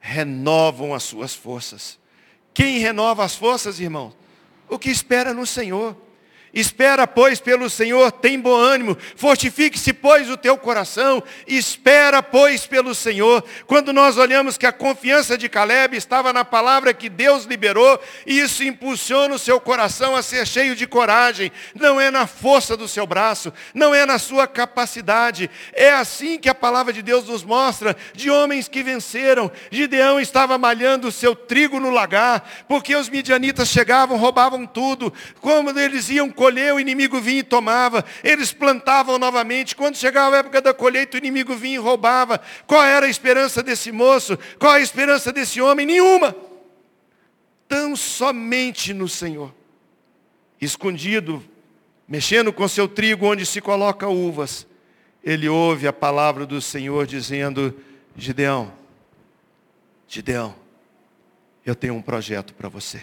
renovam 0.00 0.92
as 0.92 1.04
suas 1.04 1.32
forças. 1.32 1.96
Quem 2.52 2.80
renova 2.80 3.22
as 3.22 3.36
forças, 3.36 3.78
irmãos? 3.78 4.16
O 4.68 4.80
que 4.80 4.90
espera 4.90 5.32
no 5.32 5.46
Senhor. 5.46 5.96
Espera, 6.54 7.04
pois, 7.04 7.40
pelo 7.40 7.68
Senhor, 7.68 8.12
tem 8.12 8.38
bom 8.38 8.54
ânimo. 8.54 8.96
Fortifique-se, 9.16 9.92
pois, 9.92 10.30
o 10.30 10.36
teu 10.36 10.56
coração. 10.56 11.20
Espera, 11.48 12.22
pois, 12.22 12.64
pelo 12.64 12.94
Senhor. 12.94 13.42
Quando 13.66 13.92
nós 13.92 14.16
olhamos 14.16 14.56
que 14.56 14.64
a 14.64 14.72
confiança 14.72 15.36
de 15.36 15.48
Caleb 15.48 15.96
estava 15.96 16.32
na 16.32 16.44
palavra 16.44 16.94
que 16.94 17.08
Deus 17.08 17.44
liberou, 17.44 18.00
isso 18.24 18.62
impulsiona 18.62 19.34
o 19.34 19.38
seu 19.38 19.60
coração 19.60 20.14
a 20.14 20.22
ser 20.22 20.46
cheio 20.46 20.76
de 20.76 20.86
coragem. 20.86 21.50
Não 21.74 22.00
é 22.00 22.08
na 22.10 22.26
força 22.26 22.76
do 22.76 22.86
seu 22.86 23.04
braço, 23.04 23.52
não 23.74 23.92
é 23.92 24.06
na 24.06 24.18
sua 24.18 24.46
capacidade. 24.46 25.50
É 25.72 25.92
assim 25.92 26.38
que 26.38 26.48
a 26.48 26.54
palavra 26.54 26.92
de 26.92 27.02
Deus 27.02 27.26
nos 27.26 27.42
mostra, 27.42 27.96
de 28.14 28.30
homens 28.30 28.68
que 28.68 28.82
venceram. 28.82 29.50
Gideão 29.72 30.20
estava 30.20 30.56
malhando 30.56 31.08
o 31.08 31.12
seu 31.12 31.34
trigo 31.34 31.80
no 31.80 31.90
lagar, 31.90 32.48
porque 32.68 32.94
os 32.94 33.08
midianitas 33.08 33.68
chegavam, 33.68 34.16
roubavam 34.16 34.64
tudo. 34.64 35.12
Como 35.40 35.76
eles 35.78 36.08
iam 36.10 36.30
colher, 36.44 36.74
o 36.74 36.80
inimigo 36.80 37.20
vinha 37.22 37.40
e 37.40 37.42
tomava. 37.42 38.04
Eles 38.22 38.52
plantavam 38.52 39.18
novamente. 39.18 39.74
Quando 39.74 39.96
chegava 39.96 40.36
a 40.36 40.38
época 40.40 40.60
da 40.60 40.74
colheita, 40.74 41.16
o 41.16 41.18
inimigo 41.18 41.56
vinha 41.56 41.76
e 41.76 41.78
roubava. 41.78 42.38
Qual 42.66 42.84
era 42.84 43.06
a 43.06 43.08
esperança 43.08 43.62
desse 43.62 43.90
moço? 43.90 44.38
Qual 44.58 44.72
a 44.72 44.80
esperança 44.80 45.32
desse 45.32 45.58
homem? 45.58 45.86
Nenhuma. 45.86 46.36
Tão 47.66 47.96
somente 47.96 48.92
no 48.92 49.08
Senhor. 49.08 49.54
Escondido, 50.60 51.42
mexendo 52.06 52.52
com 52.52 52.68
seu 52.68 52.86
trigo 52.86 53.26
onde 53.26 53.46
se 53.46 53.62
coloca 53.62 54.06
uvas, 54.06 54.66
ele 55.22 55.48
ouve 55.48 55.88
a 55.88 55.92
palavra 55.94 56.44
do 56.44 56.60
Senhor 56.60 57.06
dizendo: 57.06 57.74
Gideão, 58.14 58.70
Gideão, 60.06 60.54
eu 61.64 61.74
tenho 61.74 61.94
um 61.94 62.02
projeto 62.02 62.52
para 62.52 62.68
você. 62.68 63.02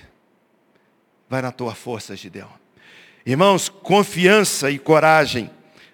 Vai 1.28 1.42
na 1.42 1.52
tua 1.52 1.74
força, 1.74 2.16
Gideão. 2.16 2.61
Irmãos, 3.26 3.70
confiança 3.70 4.72
e 4.72 4.80
coragem 4.80 5.50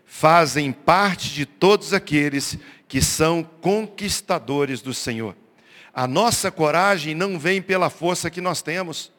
fazem 0.06 0.72
parte 0.72 1.30
de 1.34 1.46
todos 1.46 1.94
aqueles 1.94 2.58
que 2.88 3.02
são 3.02 3.44
conquistadores 3.44 4.82
do 4.82 4.94
Senhor. 4.94 5.36
A 5.94 6.08
nossa 6.08 6.50
coragem 6.50 7.14
não 7.14 7.38
vem 7.38 7.62
pela 7.62 7.90
força 7.90 8.30
que 8.30 8.40
nós 8.40 8.62
temos. 8.62 9.12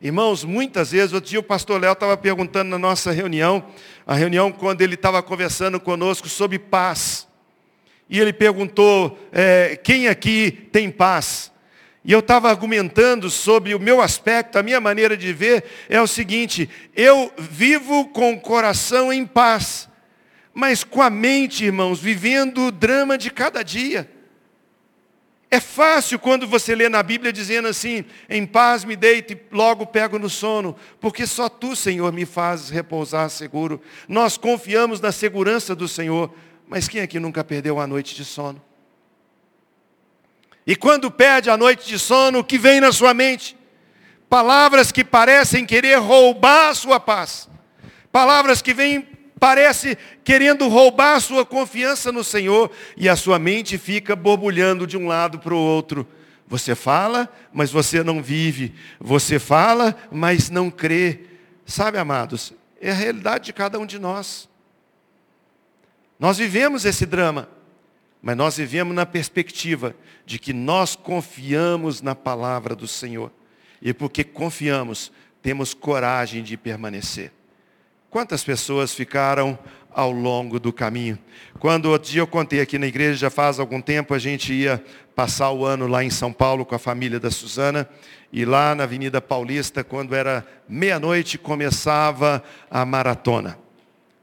Irmãos, 0.00 0.42
muitas 0.42 0.92
vezes, 0.92 1.12
outro 1.12 1.28
dia 1.28 1.40
o 1.40 1.42
pastor 1.42 1.78
Léo 1.78 1.92
estava 1.92 2.16
perguntando 2.16 2.70
na 2.70 2.78
nossa 2.78 3.12
reunião, 3.12 3.62
a 4.06 4.14
reunião 4.14 4.50
quando 4.50 4.80
ele 4.80 4.94
estava 4.94 5.22
conversando 5.22 5.78
conosco 5.78 6.28
sobre 6.28 6.58
paz. 6.58 7.28
E 8.08 8.18
ele 8.18 8.32
perguntou, 8.32 9.18
é, 9.30 9.78
quem 9.84 10.08
aqui 10.08 10.50
tem 10.72 10.90
paz? 10.90 11.52
E 12.04 12.12
eu 12.12 12.20
estava 12.20 12.48
argumentando 12.48 13.28
sobre 13.28 13.74
o 13.74 13.80
meu 13.80 14.00
aspecto, 14.00 14.58
a 14.58 14.62
minha 14.62 14.80
maneira 14.80 15.16
de 15.16 15.32
ver 15.32 15.64
é 15.88 16.00
o 16.00 16.06
seguinte: 16.06 16.68
eu 16.96 17.30
vivo 17.38 18.08
com 18.08 18.32
o 18.32 18.40
coração 18.40 19.12
em 19.12 19.26
paz, 19.26 19.88
mas 20.54 20.82
com 20.82 21.02
a 21.02 21.10
mente, 21.10 21.64
irmãos, 21.64 22.00
vivendo 22.00 22.66
o 22.66 22.72
drama 22.72 23.18
de 23.18 23.30
cada 23.30 23.62
dia. 23.62 24.10
É 25.52 25.58
fácil 25.58 26.18
quando 26.18 26.46
você 26.46 26.76
lê 26.76 26.88
na 26.88 27.02
Bíblia 27.02 27.32
dizendo 27.32 27.68
assim: 27.68 28.04
em 28.30 28.46
paz 28.46 28.82
me 28.82 28.96
deito 28.96 29.34
e 29.34 29.40
logo 29.50 29.84
pego 29.84 30.18
no 30.18 30.30
sono, 30.30 30.76
porque 31.00 31.26
só 31.26 31.50
tu, 31.50 31.76
Senhor, 31.76 32.10
me 32.12 32.24
fazes 32.24 32.70
repousar 32.70 33.28
seguro. 33.28 33.82
Nós 34.08 34.38
confiamos 34.38 35.00
na 35.02 35.12
segurança 35.12 35.74
do 35.74 35.86
Senhor, 35.86 36.32
mas 36.66 36.88
quem 36.88 37.02
aqui 37.02 37.20
nunca 37.20 37.44
perdeu 37.44 37.78
a 37.78 37.86
noite 37.86 38.14
de 38.14 38.24
sono? 38.24 38.69
E 40.70 40.76
quando 40.76 41.10
perde 41.10 41.50
a 41.50 41.56
noite 41.56 41.88
de 41.88 41.98
sono, 41.98 42.38
o 42.38 42.44
que 42.44 42.56
vem 42.56 42.80
na 42.80 42.92
sua 42.92 43.12
mente? 43.12 43.58
Palavras 44.28 44.92
que 44.92 45.02
parecem 45.02 45.66
querer 45.66 45.98
roubar 45.98 46.68
a 46.68 46.74
sua 46.74 47.00
paz. 47.00 47.48
Palavras 48.12 48.62
que 48.62 48.72
vêm, 48.72 49.04
parece 49.40 49.98
querendo 50.22 50.68
roubar 50.68 51.16
a 51.16 51.20
sua 51.20 51.44
confiança 51.44 52.12
no 52.12 52.22
Senhor. 52.22 52.70
E 52.96 53.08
a 53.08 53.16
sua 53.16 53.36
mente 53.36 53.76
fica 53.78 54.14
borbulhando 54.14 54.86
de 54.86 54.96
um 54.96 55.08
lado 55.08 55.40
para 55.40 55.52
o 55.52 55.58
outro. 55.58 56.06
Você 56.46 56.76
fala, 56.76 57.28
mas 57.52 57.72
você 57.72 58.04
não 58.04 58.22
vive. 58.22 58.72
Você 59.00 59.40
fala, 59.40 59.96
mas 60.08 60.50
não 60.50 60.70
crê. 60.70 61.18
Sabe, 61.66 61.98
amados, 61.98 62.52
é 62.80 62.92
a 62.92 62.94
realidade 62.94 63.46
de 63.46 63.52
cada 63.52 63.76
um 63.76 63.84
de 63.84 63.98
nós. 63.98 64.48
Nós 66.16 66.38
vivemos 66.38 66.84
esse 66.84 67.04
drama. 67.04 67.48
Mas 68.22 68.36
nós 68.36 68.56
vivemos 68.56 68.94
na 68.94 69.06
perspectiva 69.06 69.94
de 70.26 70.38
que 70.38 70.52
nós 70.52 70.94
confiamos 70.94 72.02
na 72.02 72.14
palavra 72.14 72.76
do 72.76 72.86
Senhor. 72.86 73.32
E 73.80 73.94
porque 73.94 74.22
confiamos, 74.22 75.10
temos 75.42 75.72
coragem 75.72 76.42
de 76.42 76.56
permanecer. 76.56 77.32
Quantas 78.10 78.44
pessoas 78.44 78.92
ficaram 78.92 79.58
ao 79.92 80.10
longo 80.10 80.60
do 80.60 80.72
caminho? 80.72 81.18
Quando 81.58 81.86
outro 81.86 82.10
dia 82.10 82.20
eu 82.20 82.26
contei 82.26 82.60
aqui 82.60 82.76
na 82.78 82.86
igreja, 82.86 83.16
já 83.16 83.30
faz 83.30 83.58
algum 83.58 83.80
tempo, 83.80 84.12
a 84.12 84.18
gente 84.18 84.52
ia 84.52 84.84
passar 85.14 85.50
o 85.52 85.64
ano 85.64 85.86
lá 85.86 86.04
em 86.04 86.10
São 86.10 86.32
Paulo 86.32 86.66
com 86.66 86.74
a 86.74 86.78
família 86.78 87.18
da 87.18 87.30
Suzana. 87.30 87.88
E 88.32 88.44
lá 88.44 88.74
na 88.74 88.84
Avenida 88.84 89.20
Paulista, 89.20 89.82
quando 89.82 90.14
era 90.14 90.46
meia-noite, 90.68 91.38
começava 91.38 92.42
a 92.70 92.84
maratona. 92.84 93.58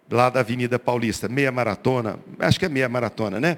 Lá 0.09 0.29
da 0.29 0.41
Avenida 0.41 0.77
Paulista, 0.77 1.27
meia 1.27 1.51
maratona, 1.51 2.19
acho 2.39 2.59
que 2.59 2.65
é 2.65 2.69
meia 2.69 2.87
maratona, 2.87 3.39
né? 3.39 3.57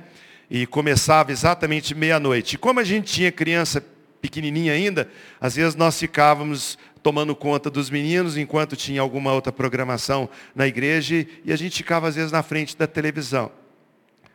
E 0.49 0.65
começava 0.65 1.31
exatamente 1.31 1.93
meia-noite. 1.93 2.55
E 2.55 2.57
como 2.57 2.79
a 2.79 2.83
gente 2.83 3.11
tinha 3.11 3.31
criança 3.31 3.83
pequenininha 4.21 4.73
ainda, 4.73 5.09
às 5.39 5.55
vezes 5.55 5.75
nós 5.75 5.97
ficávamos 5.99 6.77
tomando 7.01 7.35
conta 7.35 7.69
dos 7.69 7.89
meninos 7.89 8.37
enquanto 8.37 8.75
tinha 8.75 9.01
alguma 9.01 9.31
outra 9.31 9.51
programação 9.51 10.29
na 10.53 10.67
igreja 10.67 11.25
e 11.45 11.53
a 11.53 11.55
gente 11.55 11.77
ficava 11.77 12.07
às 12.07 12.15
vezes 12.15 12.31
na 12.31 12.43
frente 12.43 12.75
da 12.75 12.87
televisão. 12.87 13.51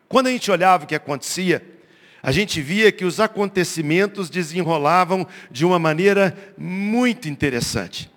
Quando 0.08 0.28
a 0.28 0.30
gente 0.30 0.50
olhava 0.50 0.84
o 0.84 0.86
que 0.86 0.94
acontecia, 0.94 1.62
a 2.22 2.32
gente 2.32 2.62
via 2.62 2.90
que 2.90 3.04
os 3.04 3.20
acontecimentos 3.20 4.30
desenrolavam 4.30 5.26
de 5.50 5.64
uma 5.64 5.78
maneira 5.78 6.36
muito 6.56 7.28
interessante. 7.28 8.10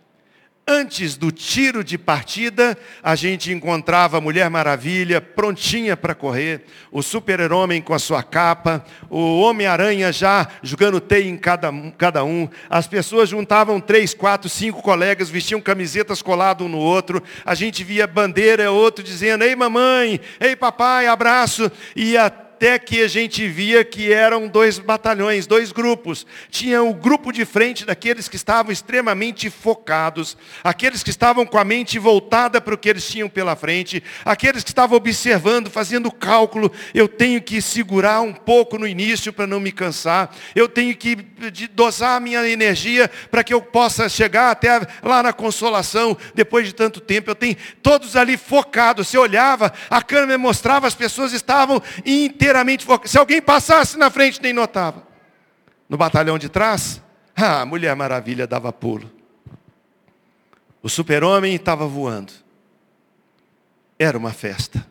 Antes 0.69 1.15
do 1.15 1.31
tiro 1.31 1.81
de 1.81 1.97
partida, 1.97 2.77
a 3.01 3.15
gente 3.15 3.53
encontrava 3.53 4.17
a 4.17 4.21
Mulher 4.21 4.49
Maravilha 4.49 5.21
prontinha 5.21 5.95
para 5.95 6.13
correr, 6.13 6.65
o 6.91 7.01
super-homem 7.01 7.81
com 7.81 7.93
a 7.93 7.99
sua 7.99 8.21
capa, 8.21 8.83
o 9.09 9.39
Homem-Aranha 9.39 10.11
já 10.11 10.45
jogando 10.61 10.99
teia 10.99 11.29
em 11.29 11.37
cada, 11.37 11.71
cada 11.97 12.25
um. 12.25 12.49
As 12.69 12.85
pessoas 12.85 13.29
juntavam 13.29 13.79
três, 13.79 14.13
quatro, 14.13 14.49
cinco 14.49 14.81
colegas, 14.81 15.29
vestiam 15.29 15.61
camisetas 15.61 16.21
coladas 16.21 16.67
um 16.67 16.69
no 16.69 16.79
outro. 16.79 17.23
A 17.45 17.55
gente 17.55 17.81
via 17.81 18.05
bandeira, 18.05 18.69
outro 18.69 19.01
dizendo, 19.01 19.45
ei 19.45 19.55
mamãe, 19.55 20.19
ei 20.37 20.53
papai, 20.53 21.07
abraço. 21.07 21.71
E 21.95 22.17
a 22.17 22.29
até 22.57 22.79
que 22.79 23.03
a 23.03 23.07
gente 23.07 23.47
via 23.47 23.85
que 23.85 24.11
eram 24.11 24.47
dois 24.47 24.79
batalhões, 24.79 25.45
dois 25.45 25.71
grupos. 25.71 26.25
Tinha 26.49 26.81
o 26.81 26.91
grupo 26.91 27.31
de 27.31 27.45
frente 27.45 27.85
daqueles 27.85 28.27
que 28.27 28.35
estavam 28.35 28.71
extremamente 28.71 29.47
focados, 29.47 30.35
aqueles 30.63 31.03
que 31.03 31.11
estavam 31.11 31.45
com 31.45 31.59
a 31.59 31.63
mente 31.63 31.99
voltada 31.99 32.59
para 32.59 32.73
o 32.73 32.77
que 32.77 32.89
eles 32.89 33.07
tinham 33.07 33.29
pela 33.29 33.55
frente, 33.55 34.03
aqueles 34.25 34.63
que 34.63 34.71
estavam 34.71 34.97
observando, 34.97 35.69
fazendo 35.69 36.11
cálculo. 36.11 36.71
Eu 36.95 37.07
tenho 37.07 37.39
que 37.43 37.61
segurar 37.61 38.21
um 38.21 38.33
pouco 38.33 38.79
no 38.79 38.87
início 38.87 39.31
para 39.31 39.45
não 39.45 39.59
me 39.59 39.71
cansar. 39.71 40.35
Eu 40.55 40.67
tenho 40.67 40.97
que 40.97 41.15
dosar 41.73 42.17
a 42.17 42.19
minha 42.19 42.43
energia 42.49 43.07
para 43.29 43.43
que 43.43 43.53
eu 43.53 43.61
possa 43.61 44.09
chegar 44.09 44.49
até 44.49 44.81
lá 45.03 45.21
na 45.21 45.31
consolação 45.31 46.17
depois 46.33 46.65
de 46.65 46.73
tanto 46.73 46.99
tempo. 46.99 47.29
Eu 47.29 47.35
tenho 47.35 47.55
todos 47.83 48.15
ali 48.15 48.35
focados. 48.35 49.09
Você 49.09 49.17
olhava, 49.19 49.71
a 49.91 50.01
câmera 50.01 50.39
mostrava, 50.39 50.87
as 50.87 50.95
pessoas 50.95 51.33
estavam 51.33 51.79
inteiramente 52.03 52.46
inteiramente 52.47 52.85
focado. 52.85 53.09
Se 53.09 53.17
alguém 53.17 53.41
passasse 53.41 53.97
na 53.97 54.09
frente, 54.09 54.41
nem 54.41 54.53
notava. 54.53 55.05
No 55.89 55.97
batalhão 55.97 56.37
de 56.37 56.47
trás, 56.47 57.01
a 57.35 57.65
Mulher 57.65 57.95
Maravilha 57.95 58.47
dava 58.47 58.71
pulo. 58.71 59.11
O 60.81 60.89
super-homem 60.89 61.55
estava 61.55 61.85
voando. 61.85 62.31
Era 63.99 64.17
uma 64.17 64.31
festa. 64.31 64.85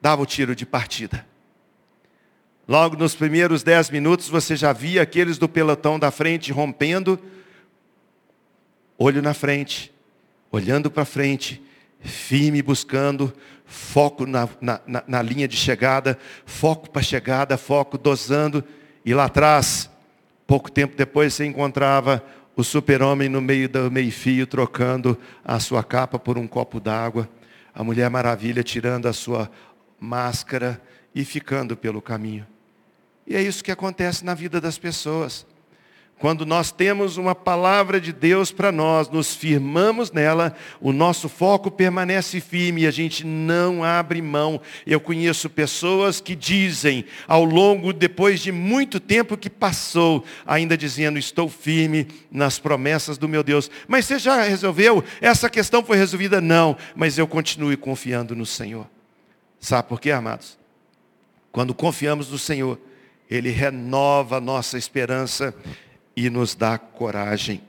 Dava 0.00 0.22
o 0.22 0.26
tiro 0.26 0.54
de 0.54 0.66
partida. 0.66 1.26
Logo 2.68 2.96
nos 2.96 3.14
primeiros 3.14 3.62
dez 3.62 3.90
minutos, 3.90 4.28
você 4.28 4.54
já 4.54 4.72
via 4.72 5.02
aqueles 5.02 5.38
do 5.38 5.48
pelotão 5.48 5.98
da 5.98 6.10
frente 6.10 6.52
rompendo, 6.52 7.18
olho 8.96 9.20
na 9.20 9.34
frente, 9.34 9.92
olhando 10.52 10.90
para 10.90 11.04
frente, 11.04 11.60
firme 12.00 12.62
buscando, 12.62 13.32
foco 13.64 14.26
na, 14.26 14.48
na, 14.60 14.80
na 15.06 15.22
linha 15.22 15.46
de 15.46 15.56
chegada, 15.56 16.18
foco 16.44 16.90
para 16.90 17.02
chegada, 17.02 17.56
foco 17.56 17.96
dosando, 17.96 18.64
e 19.04 19.14
lá 19.14 19.26
atrás, 19.26 19.90
pouco 20.46 20.70
tempo 20.70 20.96
depois, 20.96 21.34
você 21.34 21.46
encontrava 21.46 22.24
o 22.56 22.64
super-homem 22.64 23.28
no 23.28 23.40
meio 23.40 23.68
do 23.68 23.90
meio-fio, 23.90 24.46
trocando 24.46 25.16
a 25.44 25.60
sua 25.60 25.82
capa 25.82 26.18
por 26.18 26.36
um 26.36 26.46
copo 26.46 26.80
d'água, 26.80 27.28
a 27.74 27.84
Mulher 27.84 28.10
Maravilha 28.10 28.62
tirando 28.62 29.06
a 29.06 29.12
sua 29.12 29.50
máscara 29.98 30.80
e 31.14 31.24
ficando 31.24 31.76
pelo 31.76 32.02
caminho. 32.02 32.46
E 33.26 33.36
é 33.36 33.42
isso 33.42 33.62
que 33.62 33.70
acontece 33.70 34.24
na 34.24 34.34
vida 34.34 34.60
das 34.60 34.76
pessoas. 34.76 35.46
Quando 36.20 36.44
nós 36.44 36.70
temos 36.70 37.16
uma 37.16 37.34
palavra 37.34 37.98
de 37.98 38.12
Deus 38.12 38.52
para 38.52 38.70
nós, 38.70 39.08
nos 39.08 39.34
firmamos 39.34 40.12
nela, 40.12 40.54
o 40.78 40.92
nosso 40.92 41.30
foco 41.30 41.70
permanece 41.70 42.42
firme 42.42 42.82
e 42.82 42.86
a 42.86 42.90
gente 42.90 43.24
não 43.24 43.82
abre 43.82 44.20
mão. 44.20 44.60
Eu 44.86 45.00
conheço 45.00 45.48
pessoas 45.48 46.20
que 46.20 46.36
dizem, 46.36 47.06
ao 47.26 47.42
longo, 47.42 47.90
depois 47.90 48.40
de 48.40 48.52
muito 48.52 49.00
tempo 49.00 49.34
que 49.34 49.48
passou, 49.48 50.22
ainda 50.44 50.76
dizendo, 50.76 51.18
estou 51.18 51.48
firme 51.48 52.06
nas 52.30 52.58
promessas 52.58 53.16
do 53.16 53.26
meu 53.26 53.42
Deus. 53.42 53.70
Mas 53.88 54.04
você 54.04 54.18
já 54.18 54.42
resolveu? 54.42 55.02
Essa 55.22 55.48
questão 55.48 55.82
foi 55.82 55.96
resolvida? 55.96 56.38
Não, 56.38 56.76
mas 56.94 57.16
eu 57.16 57.26
continuo 57.26 57.74
confiando 57.78 58.36
no 58.36 58.44
Senhor. 58.44 58.86
Sabe 59.58 59.88
por 59.88 59.98
quê, 59.98 60.10
amados? 60.10 60.58
Quando 61.50 61.72
confiamos 61.72 62.30
no 62.30 62.36
Senhor, 62.36 62.78
Ele 63.30 63.48
renova 63.48 64.36
a 64.36 64.40
nossa 64.40 64.76
esperança 64.76 65.54
e 66.16 66.28
nos 66.30 66.54
dá 66.54 66.78
coragem. 66.78 67.62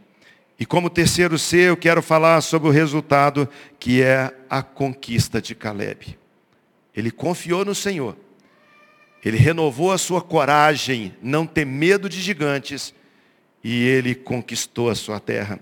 E 0.62 0.65
como 0.65 0.91
terceiro 0.91 1.39
C, 1.39 1.69
eu 1.69 1.75
quero 1.75 2.04
falar 2.04 2.39
sobre 2.41 2.69
o 2.69 2.71
resultado 2.71 3.49
que 3.80 4.04
é 4.04 4.32
a 4.47 4.62
conquista 4.62 5.41
de 5.41 5.56
Caleb. 5.56 6.17
Ele 6.95 7.10
confiou 7.10 7.65
no 7.65 7.73
Senhor. 7.73 8.15
Ele 9.25 9.38
renovou 9.38 9.91
a 9.91 9.97
sua 9.97 10.21
coragem, 10.21 11.15
não 11.21 11.47
ter 11.47 11.65
medo 11.65 12.08
de 12.08 12.21
gigantes, 12.21 12.93
e 13.63 13.84
ele 13.84 14.13
conquistou 14.13 14.89
a 14.89 14.95
sua 14.95 15.19
terra. 15.19 15.60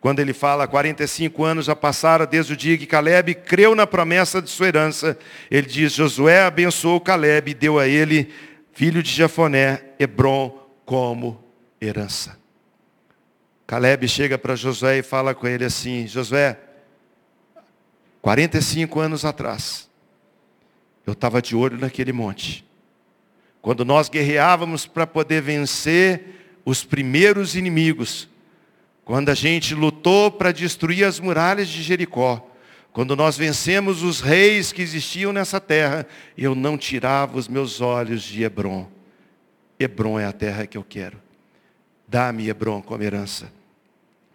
Quando 0.00 0.20
ele 0.20 0.32
fala, 0.32 0.66
45 0.66 1.44
anos 1.44 1.66
já 1.66 1.74
passaram 1.74 2.24
desde 2.24 2.52
o 2.52 2.56
dia 2.56 2.78
que 2.78 2.86
Caleb 2.86 3.34
creu 3.34 3.74
na 3.74 3.86
promessa 3.86 4.40
de 4.40 4.48
sua 4.48 4.68
herança, 4.68 5.18
ele 5.50 5.66
diz, 5.66 5.92
Josué 5.92 6.42
abençoou 6.42 7.00
Caleb 7.00 7.50
e 7.50 7.54
deu 7.54 7.78
a 7.78 7.86
ele, 7.86 8.30
filho 8.72 9.02
de 9.02 9.10
Jefoné, 9.10 9.82
Hebron, 9.98 10.56
como 10.86 11.47
herança. 11.80 12.38
Caleb 13.66 14.08
chega 14.08 14.38
para 14.38 14.56
Josué 14.56 14.98
e 14.98 15.02
fala 15.02 15.34
com 15.34 15.46
ele 15.46 15.64
assim: 15.64 16.06
Josué, 16.06 16.58
45 18.22 19.00
anos 19.00 19.24
atrás, 19.24 19.88
eu 21.06 21.12
estava 21.12 21.40
de 21.42 21.54
olho 21.54 21.78
naquele 21.78 22.12
monte. 22.12 22.64
Quando 23.60 23.84
nós 23.84 24.08
guerreávamos 24.08 24.86
para 24.86 25.06
poder 25.06 25.42
vencer 25.42 26.60
os 26.64 26.84
primeiros 26.84 27.54
inimigos, 27.54 28.28
quando 29.04 29.30
a 29.30 29.34
gente 29.34 29.74
lutou 29.74 30.30
para 30.30 30.52
destruir 30.52 31.04
as 31.04 31.18
muralhas 31.18 31.68
de 31.68 31.82
Jericó, 31.82 32.46
quando 32.92 33.14
nós 33.14 33.36
vencemos 33.36 34.02
os 34.02 34.20
reis 34.20 34.72
que 34.72 34.82
existiam 34.82 35.32
nessa 35.32 35.60
terra, 35.60 36.06
eu 36.36 36.54
não 36.54 36.76
tirava 36.76 37.38
os 37.38 37.48
meus 37.48 37.80
olhos 37.80 38.22
de 38.22 38.42
Hebron. 38.42 38.88
Hebron 39.78 40.18
é 40.18 40.24
a 40.24 40.32
terra 40.32 40.66
que 40.66 40.76
eu 40.76 40.84
quero. 40.84 41.27
Dá-me 42.08 42.48
Hebron 42.48 42.80
como 42.80 43.02
herança. 43.02 43.52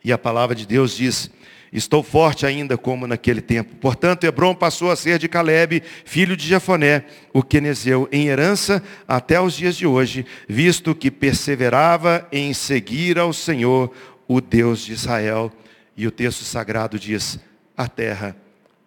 E 0.03 0.13
a 0.13 0.17
palavra 0.17 0.55
de 0.55 0.67
Deus 0.67 0.95
diz, 0.95 1.31
estou 1.71 2.03
forte 2.03 2.45
ainda 2.45 2.77
como 2.77 3.07
naquele 3.07 3.41
tempo. 3.41 3.75
Portanto, 3.77 4.25
Hebron 4.25 4.53
passou 4.53 4.91
a 4.91 4.95
ser 4.95 5.17
de 5.17 5.27
Caleb, 5.27 5.81
filho 6.05 6.37
de 6.37 6.45
Jefoné, 6.45 7.05
o 7.33 7.41
quenezeu, 7.41 8.07
em 8.11 8.27
herança 8.27 8.83
até 9.07 9.41
os 9.41 9.53
dias 9.55 9.75
de 9.75 9.87
hoje, 9.87 10.25
visto 10.47 10.93
que 10.93 11.09
perseverava 11.09 12.27
em 12.31 12.53
seguir 12.53 13.17
ao 13.17 13.33
Senhor, 13.33 13.91
o 14.27 14.39
Deus 14.39 14.81
de 14.81 14.93
Israel. 14.93 15.51
E 15.97 16.05
o 16.05 16.11
texto 16.11 16.43
sagrado 16.43 16.99
diz, 16.99 17.39
a 17.75 17.87
terra 17.87 18.35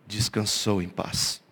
descansou 0.06 0.80
em 0.80 0.88
paz. 0.88 1.42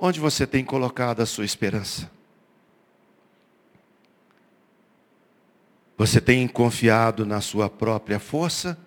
Onde 0.00 0.18
você 0.18 0.46
tem 0.46 0.64
colocado 0.64 1.20
a 1.20 1.26
sua 1.26 1.44
esperança? 1.44 2.10
Você 6.00 6.18
tem 6.18 6.48
confiado 6.48 7.26
na 7.26 7.42
sua 7.42 7.68
própria 7.68 8.18
força? 8.18 8.78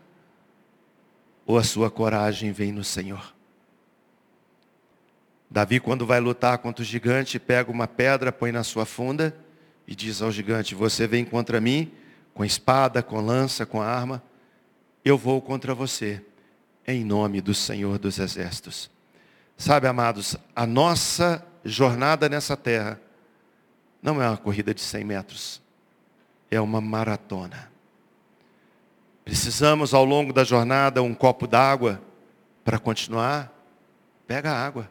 Ou 1.45 1.59
a 1.59 1.63
sua 1.63 1.91
coragem 1.91 2.51
vem 2.51 2.71
no 2.71 2.83
Senhor? 2.83 3.35
Davi, 5.47 5.79
quando 5.79 6.07
vai 6.07 6.19
lutar 6.19 6.57
contra 6.57 6.81
o 6.81 6.85
gigante, 6.85 7.37
pega 7.37 7.69
uma 7.69 7.87
pedra, 7.87 8.31
põe 8.31 8.51
na 8.51 8.63
sua 8.63 8.83
funda 8.83 9.31
e 9.85 9.93
diz 9.93 10.23
ao 10.23 10.31
gigante: 10.31 10.73
Você 10.73 11.05
vem 11.05 11.23
contra 11.23 11.61
mim 11.61 11.91
com 12.33 12.43
espada, 12.43 13.03
com 13.03 13.21
lança, 13.21 13.63
com 13.63 13.79
arma. 13.79 14.23
Eu 15.05 15.15
vou 15.15 15.39
contra 15.39 15.75
você, 15.75 16.19
em 16.87 17.05
nome 17.05 17.41
do 17.41 17.53
Senhor 17.53 17.99
dos 17.99 18.17
Exércitos. 18.17 18.89
Sabe, 19.55 19.85
amados, 19.85 20.35
a 20.55 20.65
nossa 20.65 21.45
jornada 21.63 22.27
nessa 22.27 22.57
terra 22.57 22.99
não 24.01 24.19
é 24.19 24.27
uma 24.27 24.35
corrida 24.35 24.73
de 24.73 24.81
100 24.81 25.03
metros 25.03 25.63
é 26.53 26.61
uma 26.61 26.79
maratona. 26.79 27.71
Precisamos 29.25 29.93
ao 29.93 30.03
longo 30.05 30.33
da 30.33 30.43
jornada 30.43 31.01
um 31.01 31.13
copo 31.13 31.47
d'água 31.47 32.01
para 32.63 32.77
continuar. 32.77 33.51
Pega 34.27 34.51
a 34.51 34.65
água. 34.65 34.89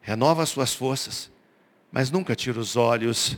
Renova 0.00 0.42
as 0.42 0.48
suas 0.48 0.74
forças, 0.74 1.30
mas 1.90 2.10
nunca 2.10 2.34
tira 2.36 2.58
os 2.58 2.76
olhos 2.76 3.36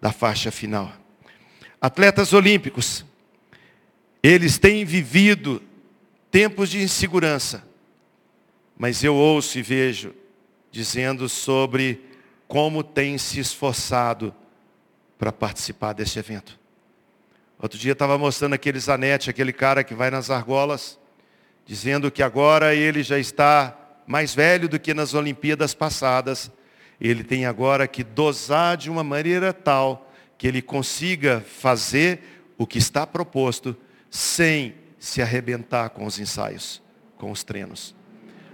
da 0.00 0.12
faixa 0.12 0.50
final. 0.50 0.92
Atletas 1.80 2.32
olímpicos, 2.32 3.04
eles 4.22 4.58
têm 4.58 4.84
vivido 4.84 5.62
tempos 6.30 6.68
de 6.68 6.82
insegurança, 6.82 7.66
mas 8.76 9.02
eu 9.02 9.14
ouço 9.14 9.58
e 9.58 9.62
vejo 9.62 10.14
dizendo 10.70 11.28
sobre 11.28 12.04
como 12.46 12.82
têm 12.82 13.16
se 13.16 13.40
esforçado 13.40 14.34
para 15.18 15.32
participar 15.32 15.92
desse 15.92 16.18
evento. 16.18 16.58
Outro 17.58 17.78
dia 17.78 17.92
estava 17.92 18.18
mostrando 18.18 18.52
aquele 18.52 18.78
Zanetti, 18.78 19.30
aquele 19.30 19.52
cara 19.52 19.82
que 19.82 19.94
vai 19.94 20.10
nas 20.10 20.30
argolas, 20.30 20.98
dizendo 21.64 22.10
que 22.10 22.22
agora 22.22 22.74
ele 22.74 23.02
já 23.02 23.18
está 23.18 23.76
mais 24.06 24.34
velho 24.34 24.68
do 24.68 24.78
que 24.78 24.92
nas 24.92 25.14
Olimpíadas 25.14 25.74
passadas. 25.74 26.50
Ele 27.00 27.24
tem 27.24 27.46
agora 27.46 27.88
que 27.88 28.04
dosar 28.04 28.76
de 28.76 28.90
uma 28.90 29.02
maneira 29.02 29.52
tal 29.52 30.12
que 30.38 30.46
ele 30.46 30.60
consiga 30.60 31.40
fazer 31.40 32.20
o 32.58 32.66
que 32.66 32.78
está 32.78 33.06
proposto 33.06 33.76
sem 34.10 34.74
se 34.98 35.22
arrebentar 35.22 35.90
com 35.90 36.04
os 36.04 36.18
ensaios, 36.18 36.82
com 37.16 37.30
os 37.30 37.42
treinos. 37.42 37.94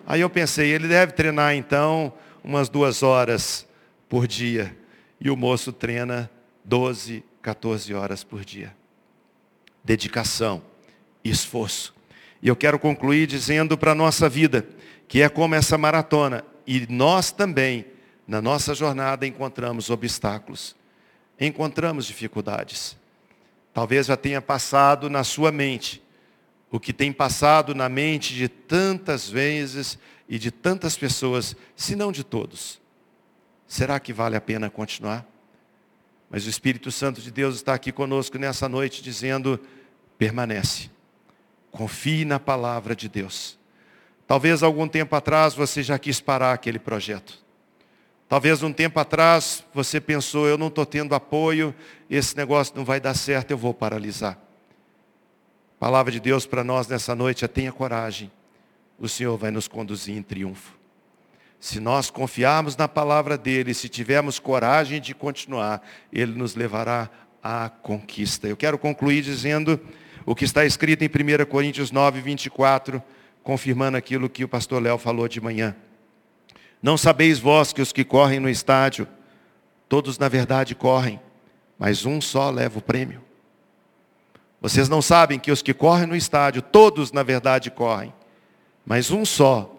Aí 0.06 0.20
eu 0.20 0.30
pensei, 0.30 0.70
ele 0.70 0.88
deve 0.88 1.12
treinar 1.12 1.54
então 1.54 2.12
umas 2.42 2.68
duas 2.68 3.02
horas 3.02 3.66
por 4.08 4.26
dia. 4.26 4.76
E 5.20 5.30
o 5.30 5.36
moço 5.36 5.72
treina 5.72 6.30
12, 6.64 7.24
14 7.40 7.92
horas 7.94 8.22
por 8.22 8.44
dia. 8.44 8.74
Dedicação, 9.84 10.62
esforço. 11.24 11.94
E 12.40 12.48
eu 12.48 12.56
quero 12.56 12.78
concluir 12.78 13.26
dizendo 13.26 13.76
para 13.76 13.92
a 13.92 13.94
nossa 13.94 14.28
vida, 14.28 14.66
que 15.08 15.22
é 15.22 15.28
como 15.28 15.54
essa 15.54 15.76
maratona, 15.76 16.44
e 16.66 16.86
nós 16.88 17.30
também, 17.30 17.86
na 18.26 18.40
nossa 18.40 18.74
jornada, 18.74 19.26
encontramos 19.26 19.90
obstáculos, 19.90 20.76
encontramos 21.38 22.06
dificuldades. 22.06 22.96
Talvez 23.74 24.06
já 24.06 24.16
tenha 24.16 24.40
passado 24.40 25.08
na 25.08 25.24
sua 25.24 25.50
mente, 25.50 26.02
o 26.70 26.80
que 26.80 26.92
tem 26.92 27.12
passado 27.12 27.74
na 27.74 27.88
mente 27.88 28.34
de 28.34 28.48
tantas 28.48 29.28
vezes 29.28 29.98
e 30.28 30.38
de 30.38 30.50
tantas 30.50 30.96
pessoas, 30.96 31.54
se 31.76 31.94
não 31.94 32.10
de 32.10 32.24
todos. 32.24 32.80
Será 33.66 34.00
que 34.00 34.12
vale 34.12 34.36
a 34.36 34.40
pena 34.40 34.70
continuar? 34.70 35.26
Mas 36.32 36.46
o 36.46 36.48
Espírito 36.48 36.90
Santo 36.90 37.20
de 37.20 37.30
Deus 37.30 37.56
está 37.56 37.74
aqui 37.74 37.92
conosco 37.92 38.38
nessa 38.38 38.66
noite 38.66 39.02
dizendo: 39.02 39.60
permanece. 40.16 40.90
Confie 41.70 42.24
na 42.24 42.40
palavra 42.40 42.96
de 42.96 43.06
Deus. 43.06 43.58
Talvez 44.26 44.62
algum 44.62 44.88
tempo 44.88 45.14
atrás 45.14 45.52
você 45.52 45.82
já 45.82 45.98
quis 45.98 46.20
parar 46.22 46.54
aquele 46.54 46.78
projeto. 46.78 47.38
Talvez 48.30 48.62
um 48.62 48.72
tempo 48.72 48.98
atrás 48.98 49.62
você 49.74 50.00
pensou, 50.00 50.46
eu 50.48 50.56
não 50.56 50.68
estou 50.68 50.86
tendo 50.86 51.14
apoio, 51.14 51.74
esse 52.08 52.34
negócio 52.34 52.74
não 52.74 52.82
vai 52.82 52.98
dar 52.98 53.12
certo, 53.12 53.50
eu 53.50 53.58
vou 53.58 53.74
paralisar. 53.74 54.38
A 55.76 55.78
palavra 55.78 56.10
de 56.10 56.18
Deus 56.18 56.46
para 56.46 56.64
nós 56.64 56.88
nessa 56.88 57.14
noite 57.14 57.44
é 57.44 57.48
tenha 57.48 57.70
coragem. 57.70 58.32
O 58.98 59.06
Senhor 59.06 59.36
vai 59.36 59.50
nos 59.50 59.68
conduzir 59.68 60.16
em 60.16 60.22
triunfo. 60.22 60.81
Se 61.62 61.78
nós 61.78 62.10
confiarmos 62.10 62.76
na 62.76 62.88
palavra 62.88 63.38
dele, 63.38 63.72
se 63.72 63.88
tivermos 63.88 64.40
coragem 64.40 65.00
de 65.00 65.14
continuar, 65.14 65.80
ele 66.12 66.36
nos 66.36 66.56
levará 66.56 67.08
à 67.40 67.68
conquista. 67.68 68.48
Eu 68.48 68.56
quero 68.56 68.76
concluir 68.76 69.22
dizendo 69.22 69.78
o 70.26 70.34
que 70.34 70.44
está 70.44 70.64
escrito 70.64 71.04
em 71.04 71.06
1 71.06 71.46
Coríntios 71.46 71.92
9, 71.92 72.20
24, 72.20 73.00
confirmando 73.44 73.96
aquilo 73.96 74.28
que 74.28 74.42
o 74.42 74.48
pastor 74.48 74.82
Léo 74.82 74.98
falou 74.98 75.28
de 75.28 75.40
manhã. 75.40 75.76
Não 76.82 76.98
sabeis 76.98 77.38
vós 77.38 77.72
que 77.72 77.80
os 77.80 77.92
que 77.92 78.02
correm 78.02 78.40
no 78.40 78.48
estádio, 78.48 79.06
todos 79.88 80.18
na 80.18 80.28
verdade 80.28 80.74
correm, 80.74 81.20
mas 81.78 82.04
um 82.04 82.20
só 82.20 82.50
leva 82.50 82.80
o 82.80 82.82
prêmio. 82.82 83.22
Vocês 84.60 84.88
não 84.88 85.00
sabem 85.00 85.38
que 85.38 85.52
os 85.52 85.62
que 85.62 85.72
correm 85.72 86.08
no 86.08 86.16
estádio, 86.16 86.60
todos 86.60 87.12
na 87.12 87.22
verdade 87.22 87.70
correm, 87.70 88.12
mas 88.84 89.12
um 89.12 89.24
só 89.24 89.72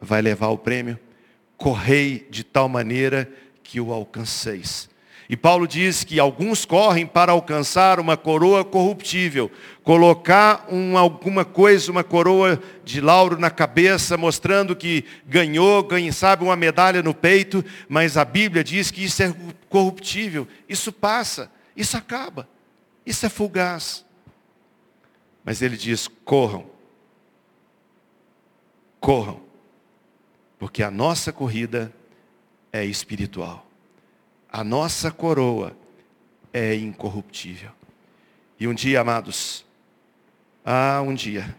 vai 0.00 0.22
levar 0.22 0.50
o 0.50 0.58
prêmio. 0.58 0.96
Correi 1.56 2.26
de 2.30 2.44
tal 2.44 2.68
maneira 2.68 3.30
que 3.62 3.80
o 3.80 3.92
alcanceis. 3.92 4.88
E 5.28 5.36
Paulo 5.36 5.66
diz 5.66 6.04
que 6.04 6.20
alguns 6.20 6.66
correm 6.66 7.06
para 7.06 7.32
alcançar 7.32 7.98
uma 7.98 8.16
coroa 8.16 8.62
corruptível, 8.62 9.50
colocar 9.82 10.66
um, 10.70 10.98
alguma 10.98 11.46
coisa, 11.46 11.90
uma 11.90 12.04
coroa 12.04 12.60
de 12.84 13.00
lauro 13.00 13.38
na 13.38 13.50
cabeça, 13.50 14.18
mostrando 14.18 14.76
que 14.76 15.04
ganhou, 15.26 15.82
ganha, 15.82 16.12
sabe, 16.12 16.44
uma 16.44 16.56
medalha 16.56 17.02
no 17.02 17.14
peito, 17.14 17.64
mas 17.88 18.18
a 18.18 18.24
Bíblia 18.24 18.62
diz 18.62 18.90
que 18.90 19.04
isso 19.04 19.22
é 19.22 19.34
corruptível, 19.70 20.46
isso 20.68 20.92
passa, 20.92 21.50
isso 21.74 21.96
acaba, 21.96 22.46
isso 23.06 23.24
é 23.24 23.30
fugaz. 23.30 24.04
Mas 25.42 25.62
ele 25.62 25.76
diz: 25.76 26.06
corram, 26.24 26.66
corram, 29.00 29.40
porque 30.64 30.82
a 30.82 30.90
nossa 30.90 31.30
corrida 31.30 31.94
é 32.72 32.82
espiritual. 32.86 33.70
A 34.50 34.64
nossa 34.64 35.10
coroa 35.10 35.76
é 36.54 36.74
incorruptível. 36.74 37.70
E 38.58 38.66
um 38.66 38.72
dia, 38.72 39.02
amados, 39.02 39.62
ah, 40.64 41.02
um 41.02 41.12
dia, 41.12 41.54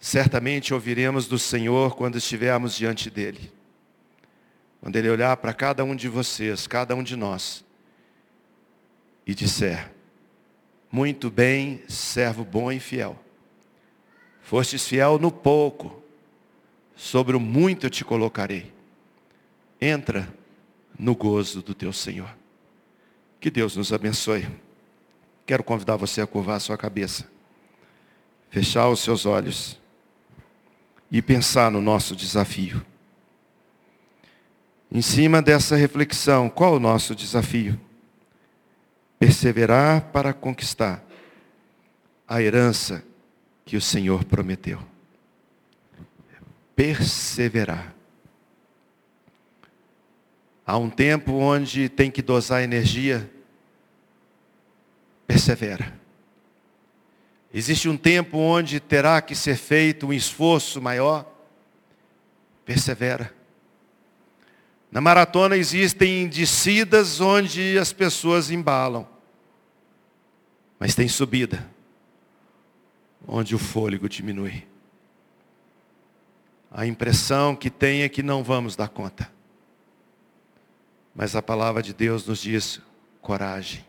certamente 0.00 0.72
ouviremos 0.72 1.28
do 1.28 1.38
Senhor 1.38 1.94
quando 1.94 2.16
estivermos 2.16 2.74
diante 2.74 3.10
dEle. 3.10 3.52
Quando 4.80 4.96
Ele 4.96 5.10
olhar 5.10 5.36
para 5.36 5.52
cada 5.52 5.84
um 5.84 5.94
de 5.94 6.08
vocês, 6.08 6.66
cada 6.66 6.96
um 6.96 7.02
de 7.02 7.16
nós, 7.16 7.62
e 9.26 9.34
disser: 9.34 9.92
Muito 10.90 11.30
bem, 11.30 11.82
servo 11.86 12.46
bom 12.46 12.72
e 12.72 12.80
fiel. 12.80 13.14
Fostes 14.40 14.88
fiel 14.88 15.18
no 15.18 15.30
pouco, 15.30 16.05
sobre 16.96 17.36
o 17.36 17.40
muito 17.40 17.86
eu 17.86 17.90
te 17.90 18.04
colocarei. 18.04 18.72
Entra 19.80 20.26
no 20.98 21.14
gozo 21.14 21.62
do 21.62 21.74
teu 21.74 21.92
Senhor. 21.92 22.34
Que 23.38 23.50
Deus 23.50 23.76
nos 23.76 23.92
abençoe. 23.92 24.48
Quero 25.44 25.62
convidar 25.62 25.96
você 25.96 26.22
a 26.22 26.26
curvar 26.26 26.56
a 26.56 26.60
sua 26.60 26.76
cabeça, 26.76 27.28
fechar 28.50 28.88
os 28.88 29.00
seus 29.00 29.26
olhos 29.26 29.78
e 31.12 31.22
pensar 31.22 31.70
no 31.70 31.80
nosso 31.80 32.16
desafio. 32.16 32.84
Em 34.90 35.02
cima 35.02 35.42
dessa 35.42 35.76
reflexão, 35.76 36.48
qual 36.48 36.74
o 36.74 36.80
nosso 36.80 37.14
desafio? 37.14 37.78
Perseverar 39.18 40.10
para 40.12 40.32
conquistar 40.32 41.04
a 42.26 42.42
herança 42.42 43.04
que 43.64 43.76
o 43.76 43.80
Senhor 43.80 44.24
prometeu. 44.24 44.95
Perseverar. 46.76 47.96
Há 50.66 50.76
um 50.76 50.90
tempo 50.90 51.32
onde 51.32 51.88
tem 51.88 52.10
que 52.10 52.20
dosar 52.20 52.62
energia, 52.62 53.30
persevera. 55.26 55.98
Existe 57.54 57.88
um 57.88 57.96
tempo 57.96 58.36
onde 58.36 58.78
terá 58.78 59.22
que 59.22 59.34
ser 59.34 59.56
feito 59.56 60.08
um 60.08 60.12
esforço 60.12 60.82
maior, 60.82 61.24
persevera. 62.64 63.34
Na 64.90 65.00
maratona 65.00 65.56
existem 65.56 66.28
descidas 66.28 67.20
onde 67.20 67.78
as 67.78 67.92
pessoas 67.92 68.50
embalam, 68.50 69.08
mas 70.78 70.94
tem 70.94 71.08
subida, 71.08 71.66
onde 73.26 73.54
o 73.54 73.58
fôlego 73.58 74.08
diminui. 74.08 74.75
A 76.76 76.86
impressão 76.86 77.56
que 77.56 77.70
tem 77.70 78.02
é 78.02 78.08
que 78.08 78.22
não 78.22 78.44
vamos 78.44 78.76
dar 78.76 78.90
conta. 78.90 79.32
Mas 81.14 81.34
a 81.34 81.40
palavra 81.40 81.82
de 81.82 81.94
Deus 81.94 82.26
nos 82.26 82.42
diz: 82.42 82.82
coragem. 83.22 83.82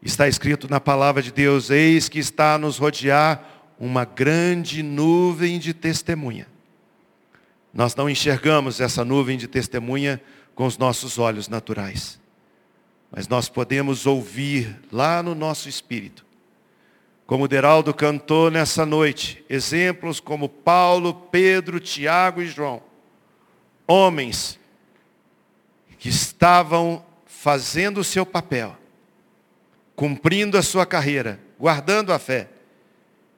Está 0.00 0.28
escrito 0.28 0.70
na 0.70 0.78
palavra 0.78 1.20
de 1.20 1.32
Deus: 1.32 1.70
eis 1.70 2.08
que 2.08 2.20
está 2.20 2.54
a 2.54 2.58
nos 2.58 2.78
rodear 2.78 3.44
uma 3.80 4.04
grande 4.04 4.80
nuvem 4.80 5.58
de 5.58 5.74
testemunha. 5.74 6.46
Nós 7.74 7.96
não 7.96 8.08
enxergamos 8.08 8.80
essa 8.80 9.04
nuvem 9.04 9.36
de 9.36 9.48
testemunha 9.48 10.22
com 10.54 10.66
os 10.66 10.78
nossos 10.78 11.18
olhos 11.18 11.48
naturais. 11.48 12.20
Mas 13.10 13.26
nós 13.26 13.48
podemos 13.48 14.06
ouvir 14.06 14.80
lá 14.92 15.20
no 15.20 15.34
nosso 15.34 15.68
espírito. 15.68 16.25
Como 17.26 17.48
Deraldo 17.48 17.92
cantou 17.92 18.50
nessa 18.52 18.86
noite, 18.86 19.44
exemplos 19.50 20.20
como 20.20 20.48
Paulo, 20.48 21.12
Pedro, 21.12 21.80
Tiago 21.80 22.40
e 22.40 22.46
João. 22.46 22.80
Homens 23.86 24.60
que 25.98 26.08
estavam 26.08 27.04
fazendo 27.26 27.98
o 27.98 28.04
seu 28.04 28.24
papel, 28.24 28.76
cumprindo 29.96 30.56
a 30.56 30.62
sua 30.62 30.86
carreira, 30.86 31.40
guardando 31.58 32.12
a 32.12 32.18
fé, 32.18 32.48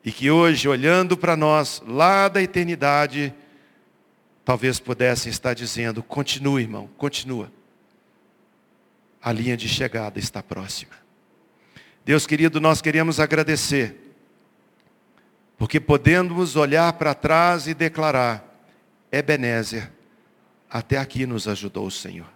e 0.05 0.13
que 0.13 0.31
hoje, 0.31 0.69
olhando 0.69 1.17
para 1.17 1.37
nós, 1.37 1.83
lá 1.87 2.29
da 2.29 2.43
eternidade, 2.43 3.35
talvez 4.45 4.79
pudessem 4.79 5.31
estar 5.31 5.55
dizendo: 5.55 6.03
continue, 6.03 6.63
irmão, 6.63 6.89
continua. 6.99 7.51
A 9.23 9.33
linha 9.33 9.57
de 9.57 9.69
chegada 9.69 10.19
está 10.19 10.43
próxima. 10.43 11.08
Deus 12.09 12.27
querido, 12.27 12.59
nós 12.59 12.81
queremos 12.81 13.21
agradecer, 13.21 13.95
porque 15.59 15.79
podemos 15.79 16.57
olhar 16.57 16.91
para 16.95 17.13
trás 17.13 17.67
e 17.67 17.75
declarar: 17.75 18.43
Ebenezer, 19.13 19.93
até 20.71 20.97
aqui 20.97 21.27
nos 21.27 21.47
ajudou 21.47 21.87
o 21.87 21.91
Senhor. 21.91 22.33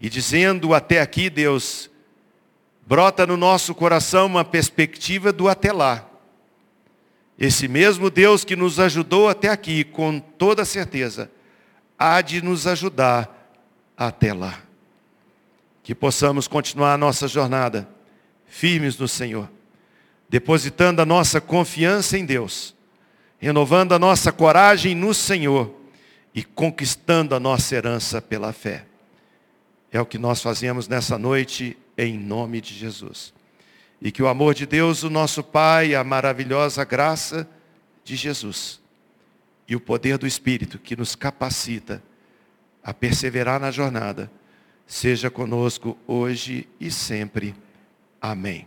E 0.00 0.08
dizendo 0.08 0.74
até 0.74 1.00
aqui, 1.00 1.28
Deus, 1.28 1.90
brota 2.86 3.26
no 3.26 3.36
nosso 3.36 3.74
coração 3.74 4.26
uma 4.26 4.44
perspectiva 4.44 5.32
do 5.32 5.48
até 5.48 5.72
lá. 5.72 6.08
Esse 7.36 7.66
mesmo 7.66 8.10
Deus 8.10 8.44
que 8.44 8.54
nos 8.54 8.78
ajudou 8.78 9.28
até 9.28 9.48
aqui, 9.48 9.82
com 9.82 10.20
toda 10.20 10.64
certeza, 10.64 11.28
há 11.98 12.20
de 12.20 12.40
nos 12.40 12.64
ajudar 12.68 13.58
até 13.96 14.32
lá. 14.32 14.60
Que 15.82 15.96
possamos 15.96 16.46
continuar 16.46 16.94
a 16.94 16.96
nossa 16.96 17.26
jornada 17.26 17.95
firmes 18.56 18.96
no 18.96 19.06
Senhor, 19.06 19.50
depositando 20.30 21.02
a 21.02 21.04
nossa 21.04 21.42
confiança 21.42 22.16
em 22.16 22.24
Deus, 22.24 22.74
renovando 23.38 23.92
a 23.92 23.98
nossa 23.98 24.32
coragem 24.32 24.94
no 24.94 25.12
Senhor 25.12 25.78
e 26.34 26.42
conquistando 26.42 27.34
a 27.34 27.40
nossa 27.40 27.74
herança 27.74 28.22
pela 28.22 28.54
fé. 28.54 28.86
É 29.92 30.00
o 30.00 30.06
que 30.06 30.16
nós 30.16 30.40
fazemos 30.40 30.88
nessa 30.88 31.18
noite, 31.18 31.76
em 31.98 32.18
nome 32.18 32.62
de 32.62 32.72
Jesus. 32.72 33.34
E 34.00 34.10
que 34.10 34.22
o 34.22 34.26
amor 34.26 34.54
de 34.54 34.64
Deus, 34.64 35.02
o 35.02 35.10
nosso 35.10 35.42
Pai, 35.42 35.94
a 35.94 36.02
maravilhosa 36.02 36.82
graça 36.82 37.46
de 38.04 38.16
Jesus 38.16 38.80
e 39.68 39.76
o 39.76 39.80
poder 39.80 40.16
do 40.16 40.26
Espírito 40.26 40.78
que 40.78 40.96
nos 40.96 41.14
capacita 41.14 42.02
a 42.82 42.94
perseverar 42.94 43.60
na 43.60 43.70
jornada, 43.70 44.30
seja 44.86 45.30
conosco 45.30 45.98
hoje 46.06 46.66
e 46.80 46.90
sempre. 46.90 47.54
Amém. 48.26 48.66